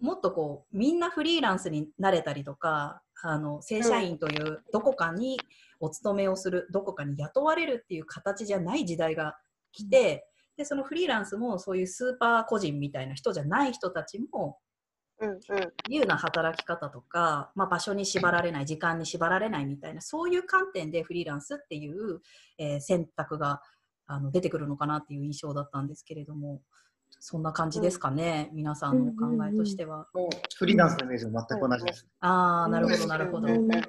[0.00, 5.38] もっとこうみんなフリーランスになれたりとかあの正社員というどこかに
[5.80, 9.36] お勤めをするどこかに雇われるっていう形じゃない時代が
[9.72, 10.26] 来て
[10.56, 14.58] でそのフリーランスもそういうスーパー個人みたいな人じゃない人たちも
[15.18, 15.38] うんうん。
[15.38, 15.50] 自
[15.88, 22.20] 由な働き方とか、まあ、場所に縛られない時間に縛られないみたいなそういう観点でフリーランスっていう、
[22.58, 23.62] えー選択が
[24.06, 26.60] あの出てくるのかなっていう印象だったんですけれども
[27.20, 30.06] そんな感じですかね、皆さんのお考えとしては。
[30.58, 32.06] フリーランスのイメージも全く同じです。
[32.20, 33.48] ああ、なるほど、なるほど。
[33.48, 33.82] うんうんうん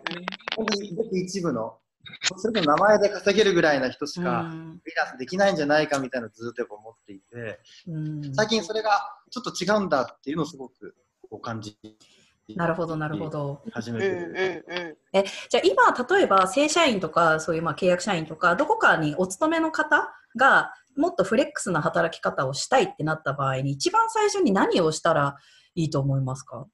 [0.56, 1.78] 本当にごく一部の、
[2.24, 8.90] それこそ名前で稼げるぐらいな人しか、うんフリーランスできないんじゃないかみたいなのをずっと思っていて、うん最近それが
[9.30, 10.96] ちょっと違うんだっていうのをすごく
[11.30, 11.78] こう感じ
[12.56, 13.62] なるほど、なるほど。
[13.72, 14.66] 始めうんうんて
[15.14, 25.38] うんじゃあ今、例えば正社員とか、そういうまあ契約社員とか、どこかにお勤めの方がもっとフレックスな働き方をしたいってなった場合に、一番最初に何をしたら
[25.76, 26.68] いいと思いますか？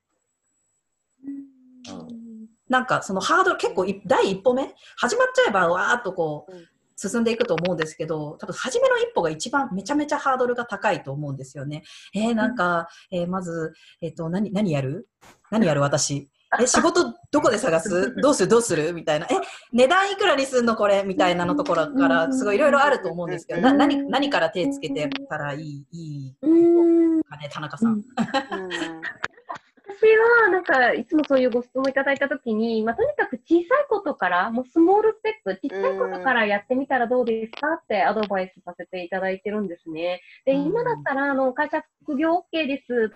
[2.70, 6.68] なんかそのハードル、結構い第一歩目、始まっちゃえばわーっとこううん。
[6.96, 11.82] 進んでいくと思うんですけど、多分初めの一歩が一番めちゃめちゃハードルが高いと思うんですよね。
[12.14, 15.10] えー、なんか、えーまず、えっ、と、何、何やる？
[15.50, 16.30] 何やる私？
[16.62, 18.16] え、仕事どこで探す？
[18.22, 18.50] どうする？
[18.50, 18.94] どうする？
[18.94, 19.26] みたいな。
[19.28, 19.30] え、
[19.72, 20.76] 値段いくらにすんの？
[20.76, 27.24] これみたいなのところから、すごいいろいろあると思うんですけど、な何、何から手つけてたらいい、いいうん。
[27.24, 27.94] かね、田中さん。
[27.94, 28.04] うん。
[29.86, 37.74] 私は、なんか、いつもそういうご質問いただいたときに、まあ、とにかく小さいことから、もうスモールステップ、小さいことからやってみたらどうですか？
[37.74, 40.22] ってアドバイスさせていただいてるんですね。
[40.46, 40.64] で、うん。
[40.66, 43.12] 今だったら、あの、会社副業 OK です。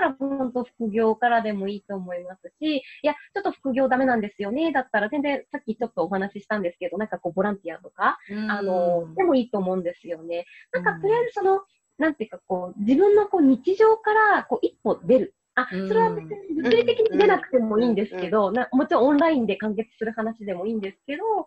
[0.00, 4.72] だったら、本当副業からでもいいと思いますし、いや、ちょっと副業ダメなんですよね。
[4.72, 8.18] だったら、全然、さっきちょっとお話ししたんですけど、なんかこう、ボランティアとか、
[8.48, 10.46] あの、でもいいと思うんですよね。
[10.72, 11.62] なんか、とりあえずその、
[11.98, 15.34] なんていうか、こう、自分のこう日常からこう一歩出る。
[15.54, 21.46] あ、それは別に物理的に出なくてもいいんですけど、なもちろんオンラインで完結する話でもいいんですけど、なんか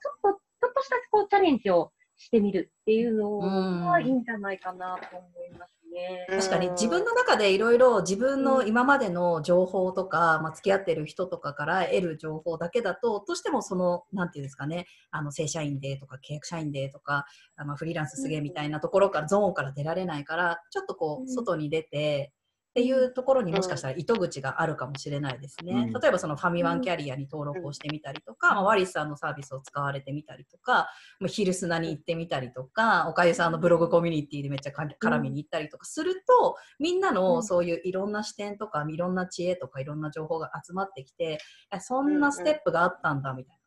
[0.00, 6.26] ちょっと、ちょっとしたこうチャレンジをしてみるっていうのはいいんじゃないかなと思いますね。
[6.28, 22.32] 確かに自分の中でいろいろ自分の今までの情報とか、まあ、付き合ってる人とかから得る情報だけだとどうしてもそのなんていうんですかねあの正社員でとか契約社員でとかあのフリーランスすげえみたいなところからゾーンから出られないからちょっとこううん外に出て。
[22.72, 25.90] っていうところにもしかしたら糸口があるかもしれないですね。
[25.92, 26.00] うん。
[26.00, 30.88] 例えばそのファミマンキャリアに登録をしてみたりとか、まあ、ワリスさんのサービスを使われてみたりとか、
[31.20, 43.61] もう昼砂に行ってみたりとか、おかゆさんのブログコミュニティでめっちゃか絡みに行ったりとかすると、みんなのそういういろんな視点とか、いろんな知恵とか、いろんな情報が集まってきて、あそんなステップがあったんだみたいな。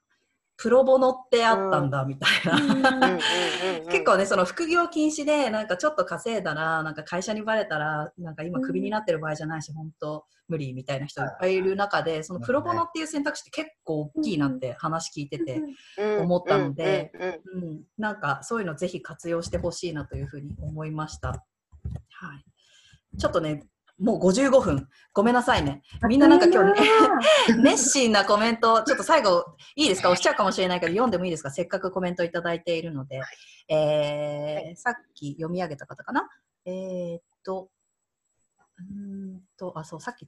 [0.58, 3.20] プロボノってあったんだみたいな。
[3.90, 15.62] 結構ね、その副業禁止で、なんかちょっと稼いだら、なんか会社にバレたら、なんか今クビになってる場合じゃないし、本当無理みたいな人いっぱいいる中で、そのプロボノっていう選択肢って結構大きいなって話聞いてて、
[16.22, 17.12] 思ったので
[17.54, 21.30] うん、なんかそういうのぜひ活用してほしいなというふうに思いました。
[21.30, 23.18] はい。
[23.18, 23.66] ちょっとね、
[23.98, 24.90] もう55分。
[25.14, 25.82] ごめんなさいね。
[26.08, 26.90] みんななんか今日、ね、
[27.64, 30.10] 熱心なコメント、ちょっと最後、いいですか？
[30.10, 31.50] 押しちゃうかもしれないけど、読んでもいいですか？
[31.50, 33.22] せっかくコメントいただいているので。
[33.68, 36.30] えーさっき読み上げた方かな？
[36.66, 37.70] えーっと、
[38.78, 40.28] うーんと、あ、そう、さっき、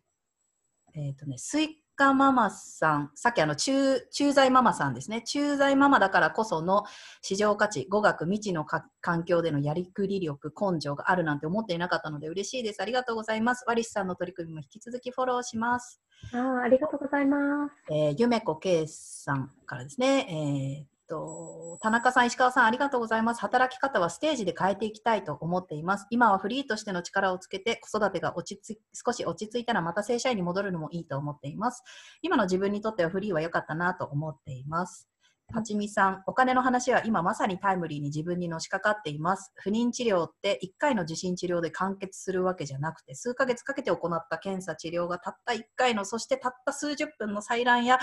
[0.95, 5.23] えーっとね、スイカママさん、さっきあの、駐駐在ママさんですね。
[5.23, 6.83] 駐在ママだからこその
[7.23, 12.83] 市場価値、語学、未知のか環境でのやりくり力、根性があるなんて思っていなかったので嬉しいです。
[12.83, 13.65] ありがとうございます。
[13.65, 15.99] ワリスさんの取り組みも引き続きフォローします。
[16.33, 17.73] あーありがとうございます。
[17.89, 23.41] えーゆめこけいさんからですね、えーっと、田中さん、石川さん、ありがとうございます。
[23.41, 26.05] 働き方はステージで変えていきたいと思っています。
[26.09, 31.83] 今はフリーとしての力をつけて、子育てが落ち着少し落ち着いたらまた正社員に戻るのもいいと思っています。
[32.21, 35.07] 今の自分にとってはフリーは良かったなと思っています。
[35.53, 39.53] はちみさん、お金の話は今まさにタイムリーに自分にのしかかっています。
[39.55, 47.97] 不妊治療って1回の受診治療で完結するわけじゃなくて、数ヶ月かけて行った検査治療がたった1回の、そしてたった数十分の採卵や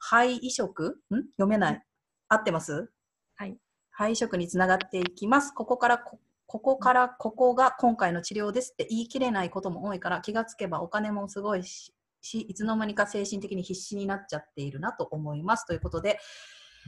[0.00, 0.98] 肺移植？
[1.14, 1.14] ん？
[1.36, 1.82] 読めない。
[2.32, 2.88] 合ってます？
[3.34, 3.58] はい。
[3.90, 5.52] 肺移植につながっていきます。
[5.52, 16.20] ここからこここからここが今回の治療ですって言い切れないことも多いから気がつけばお金もすごいししいつの間にか精神的に必死になっちゃっているなと思いますということで、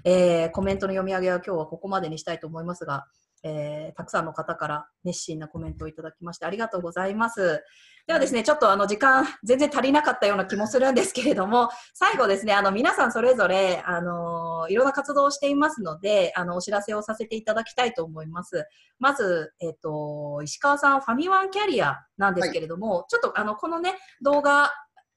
[0.05, 3.07] えーコメントの読み上げは今日はここまでにしたいと思いますが、
[3.43, 7.63] えーたくさんの方から熱心なコメントをいただきましてありがとうございます。
[8.07, 18.67] ではですね、ちょっとあの時間全然足りなかったような気もするんですけれども、最後ですね、あの皆さんそれぞれ、あのいろんな活動をしていますので、あのお知らせをさせていただきたいと思います。
[18.99, 24.73] まず、えっ、と、石川さん、ファミワンキャリアなんですけれども、ちょっとあのこのね、動画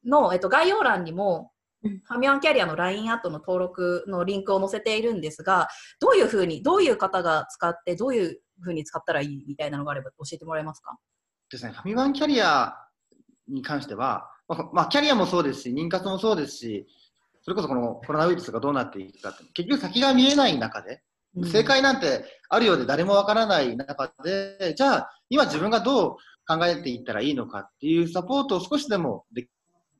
[0.06, 1.52] の、えっと、概要欄にも、
[1.86, 2.00] うん。
[2.00, 5.70] ファミワンキャリアの LINE アットの登録のリンクを載せているんですが、
[6.02, 10.98] どういうふうに、どういう方が使って、どういうふうに使ったらいいみたいなのがあれば教えてもらえますか？
[11.50, 12.74] ですね、ファミマンキャリア
[13.48, 16.88] に関しては、まあまあ、キャリアもそうですし、妊活もそうですし、
[17.44, 21.04] それこそこのコロナウイルスがどうなっていくかって、結局先が見えない中で、
[21.52, 26.16] 正解なんてあるようで誰もわからない中で、じゃあ、今自分がどう
[26.48, 29.48] 考えていったらいいのかっていうサポートを少しでもで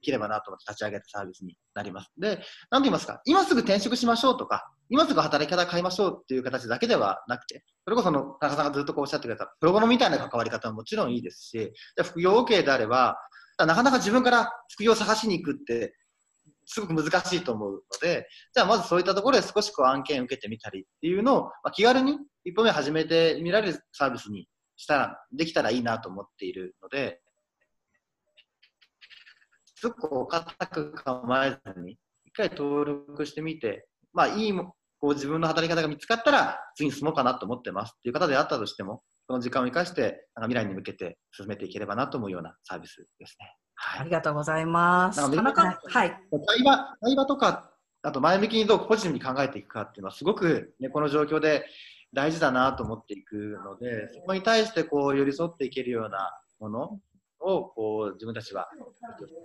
[0.06, 2.12] きればなと思って立ち上げたサービスになります。
[2.18, 2.38] で、
[2.70, 13.18] なんと言いますか、今すぐ転職しましょうとか、今すぐ働き方変えましょうっていう形だけではなくて、それこその田中さんがずっとこうおっしゃってくれたプログラムみたいな関わり方ももちろんいいですし、じゃ副業 OK であれば、
[13.58, 15.96] なかなか自分から副業を探しに行くって
[16.66, 24.48] すごく難しいと思うので、じゃあまずそういったところで少しこう案件受けてみたりっていうのを、まあ、気軽に一歩目始めてみられるサービスに
[24.78, 27.22] したら、できたらいいなと思っているので、
[29.86, 40.02] すごく固く構えずに、一回登録してみて、まあいいこう自分の働き方が見つかったら次に進もうかなと思ってますっていう方であったとしても、その時間を生かして
[40.36, 43.56] なんか未来に向けて進めていければなと思うようなサービスですね。
[43.76, 45.18] はい、ありがとうございます。
[45.18, 45.80] 田中はい。
[45.88, 47.72] 対話対話とか、
[48.02, 51.66] あと前向きにどうポジティブに考えていくかっていうのはすごく、ね、この状況で
[52.12, 57.00] 大事だなと思っていくので、そこに対してこう寄り添っていけるようなもの
[57.46, 58.68] をこう自分たちは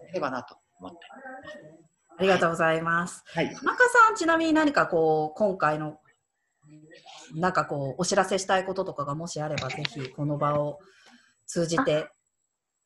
[0.08, 0.98] やればなと思って
[2.18, 3.22] ありがとうございます。
[3.26, 5.98] はい、田中さん、ちなみに何かこう今回の
[7.34, 10.80] なんかこうお知らせしたいこととかがもしあれば、ぜひこの場を
[11.46, 12.08] 通じて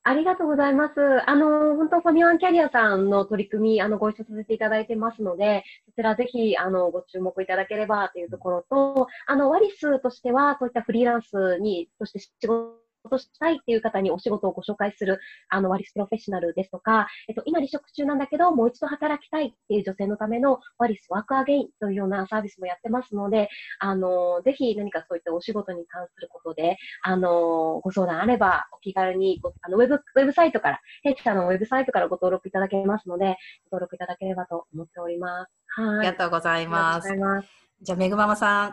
[0.06, 0.92] ありがとうございます。
[1.26, 23.48] あの、本当、ファニワンキャリアさんの取り組み、あの、ご一緒させていただいてますので、そちらぜひ、あの、ご注目いただければというところと、あの、ワリスとしては、そういったフリーランスに、そして仕事としたいっていう方にお仕事をご紹介する、あの、ワリスプロフェッショナルですとか、えっと、今離職中なんだけど、もう一度働きたいっていう女性のためのワリスワークアゲインというようなサービスもやってますので、
[23.78, 33.36] あの、ぜひ何かそういったお仕事に関することで、あの、ご相談あれば、お気軽にあのウェブ、ウェブサイトから、ヘイさんのウェブサイトからご登録いただけますので、
[33.70, 35.52] ご登録いただければと思っております。
[35.80, 35.98] はい。
[35.98, 37.14] ありがとうございます。
[37.16, 37.48] ます
[37.82, 38.72] じゃあ、めぐままさん。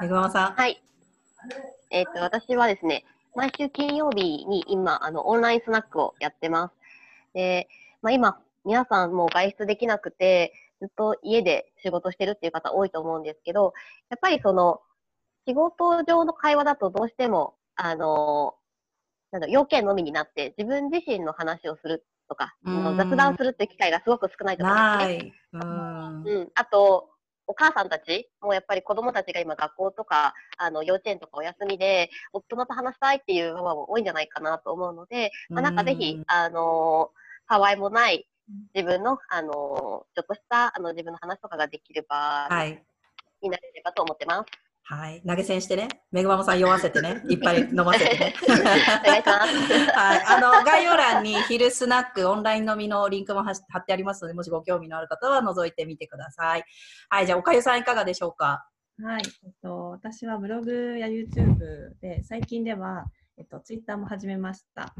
[0.00, 0.52] めぐままさん。
[0.54, 0.82] はい。
[1.90, 3.04] えっ、ー、と、私はですね、
[3.34, 6.74] 毎週金曜日に今、あの、オンラインスナックをやってます。
[7.34, 7.68] で、
[8.00, 13.74] まあ、今、皆さんも外出できなくて、ずっと家で仕事してるっていう方多いと思うんですけど、
[14.08, 14.80] やっぱりその、
[15.46, 18.54] 仕事上の会話だとどうしても、あの、
[19.30, 22.54] なんだ要件のみになって、自分自身の話をするとか、
[22.96, 25.32] 雑談するっていう機会がすごく少ないと思うんですね。
[26.24, 27.10] うん、あと、
[27.46, 37.10] お母さんたちもやっぱり子供たちが今学校とかあの幼稚園とかお休みで大人と話したいっていうママも多いんじゃないかなと思うので、まあ、なんかぜひ、あの
[37.48, 38.26] たわいもない
[38.74, 42.82] 自分の、あのちょっとしたあの自分の話とかができれば、はい、
[43.42, 44.63] になれればと思ってます。
[44.86, 45.22] はい。
[45.26, 48.34] 投げ銭してね、めぐまもさん酔わせてね、いっぱい飲ませてね。
[49.94, 50.22] はい。
[50.26, 56.64] あの、概要欄に昼スナックオンライン飲みのリンクも貼ってありますので、もしご興味のある方は覗いてみてください。
[57.08, 57.26] はい。
[57.26, 58.68] じゃあ、おかゆさんいかがでしょうか？
[59.02, 59.22] はい。
[59.44, 63.06] えっと、私はブログや YouTube で、最近では、
[63.38, 64.94] えっと、Twitter も始めました。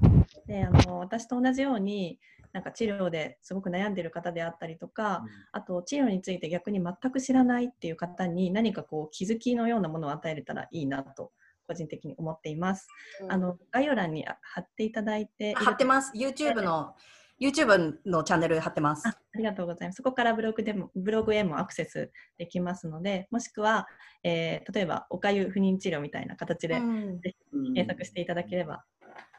[0.47, 2.19] で、あの、私と同じように、
[2.55, 11.33] なんか治療ですごく悩んでる方であったりとか、うん、あと治療について逆に全く知らないっていう方に何かこう気づきのようなものを与えれたらいいなと
[11.67, 12.87] 個人的に思っています。
[13.23, 16.13] うん、あの概要欄に貼っていただいて貼ってます。
[16.15, 16.95] YouTube の
[17.41, 19.09] YouTube のチャンネル貼ってます。
[19.09, 19.97] ありがとうございます。
[19.97, 23.89] そこからブログでもブログへもアクセスできますので、もしくは、
[24.23, 27.21] えー、例えばおかゆ不妊治療みたいな形で、うん、
[27.75, 28.85] 検索していただければ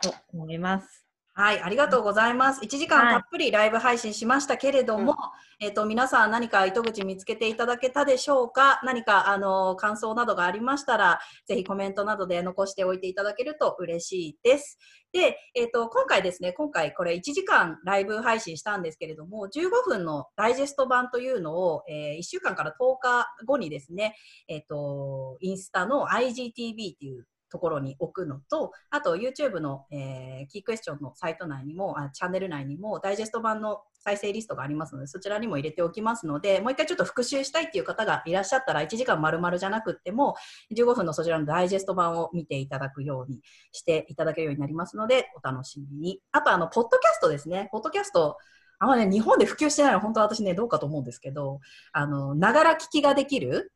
[0.01, 1.04] と思います。
[1.37, 2.61] はい、ありがとうございます。
[2.61, 8.79] 1時間たっぷりライブ配信しましたけれども、はい、えっ、と、皆さん何か糸口見つけていただけたでしょうか？
[8.85, 14.79] 何か、あの、感想などがありましたら、ぜひコメントなどで残しておいていただけると嬉しいです。
[15.11, 24.15] で、えっ、と、今回ですね、今回これ1時間ライブ配信したんですけれども、15分のダイジェスト版というのを、えー、1週間から10日後にですね、
[24.47, 40.35] えっ、と、インスタの IGTV っていうところに置くのと、あと YouTube の、えー、キークエスチョンのサイト内にもあ、チャンネル内にもダイジェスト版の再生リストがありますので、そちらにも入れておきますので、もう一回ちょっと復習したいっていう方がいらっしゃったら、1時間丸々じゃなくっても、
[40.75, 43.39] 15分のそちらのダイジェスト版を見ていただくように
[43.71, 46.19] していただけるようになりますので、お楽しみに。
[46.31, 47.69] あと、あの、ポッドキャストですね。
[47.71, 48.37] ポッドキャスト、
[48.79, 51.61] あんまね、日本で普及してないのは本当私ね、どうかと思うんですけど、
[51.93, 53.71] あの、ながら聞きができる、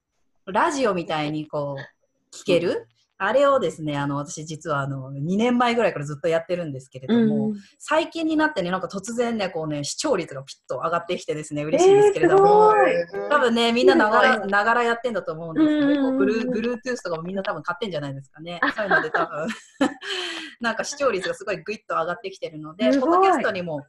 [0.46, 2.88] ラジオみたいにこう、聞ける、
[3.22, 18.62] あれをですね、あの、私実はあの、2年前ぐらいからずっとやってるんですけれども、うん、最近になってね、なんか突然ね、こうね、視聴率がピッと上がってきてですね、嬉しいですけれども、えー、多分ね、みんなながら、ながらやってんだと思うんですけど、うブルー、ブルートゥースとかもみんな多分買ってんじゃないですかね。
[18.74, 19.48] そういうので多分。
[20.62, 23.86] なんか視聴率がすごいグイッと上がってきてるので、ポッドキャストにも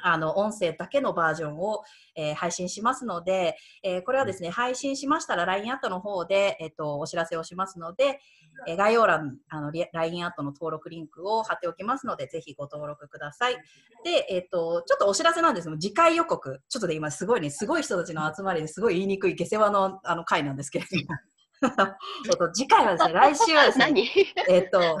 [0.00, 1.82] あの音声だけのバージョンを、
[2.14, 8.20] えー、配信しますので、えー、これはですね、配信しましたら LINE アットの方で、えっ、ー、と、お知らせをしますので、
[8.66, 13.54] えー、概要欄にあの LINE アットの登録リンクを貼っておきますので、ぜひご登録ください。
[14.04, 15.64] で、えっ、と、ちょっとお知らせなんです。
[15.64, 21.18] けど、次回予告、ちょっとで今すごいね、すごい人たちの集まりですごい言いにくい下世話のあの回なんですけれども。
[22.52, 23.94] 次回はですね、来週はですね、
[24.48, 24.98] えっと、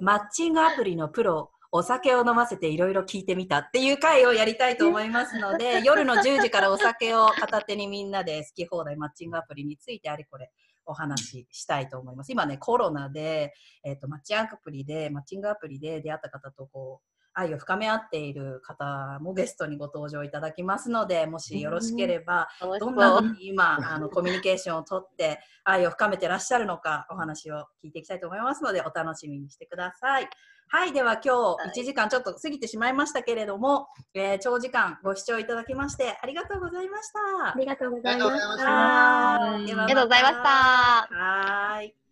[0.00, 10.52] マッチングアプリのプロお酒を飲ませていろいろ聞いてみたっていう回をやりたいと思いますので、 夜の10時からお酒を片手にみんなで好き放題マッチングアプリについてあれこれ
[10.86, 12.30] お話ししたいと思います。
[12.30, 22.48] 今ね、コロナで、えっ、ー、と、マッチングアプリで、マッチングアプリで出会った方とこう、愛を深め合っている方もゲストにご登場いただきますので、もしよろしければ、
[22.78, 30.28] どんなふうに今あのコミュニケーションをとって愛を深めてらっしゃるのかお話を聞いていきたいと思いますので、お楽しみにしてください。
[30.68, 37.48] はい、では今日1時間ちょっと過ぎてしまいましたけれども、えー、長時間ご視聴いただきましてありがとうございました。
[37.48, 39.42] ありがとうございました。
[39.42, 41.08] ありがとうございました。
[41.10, 42.03] はい。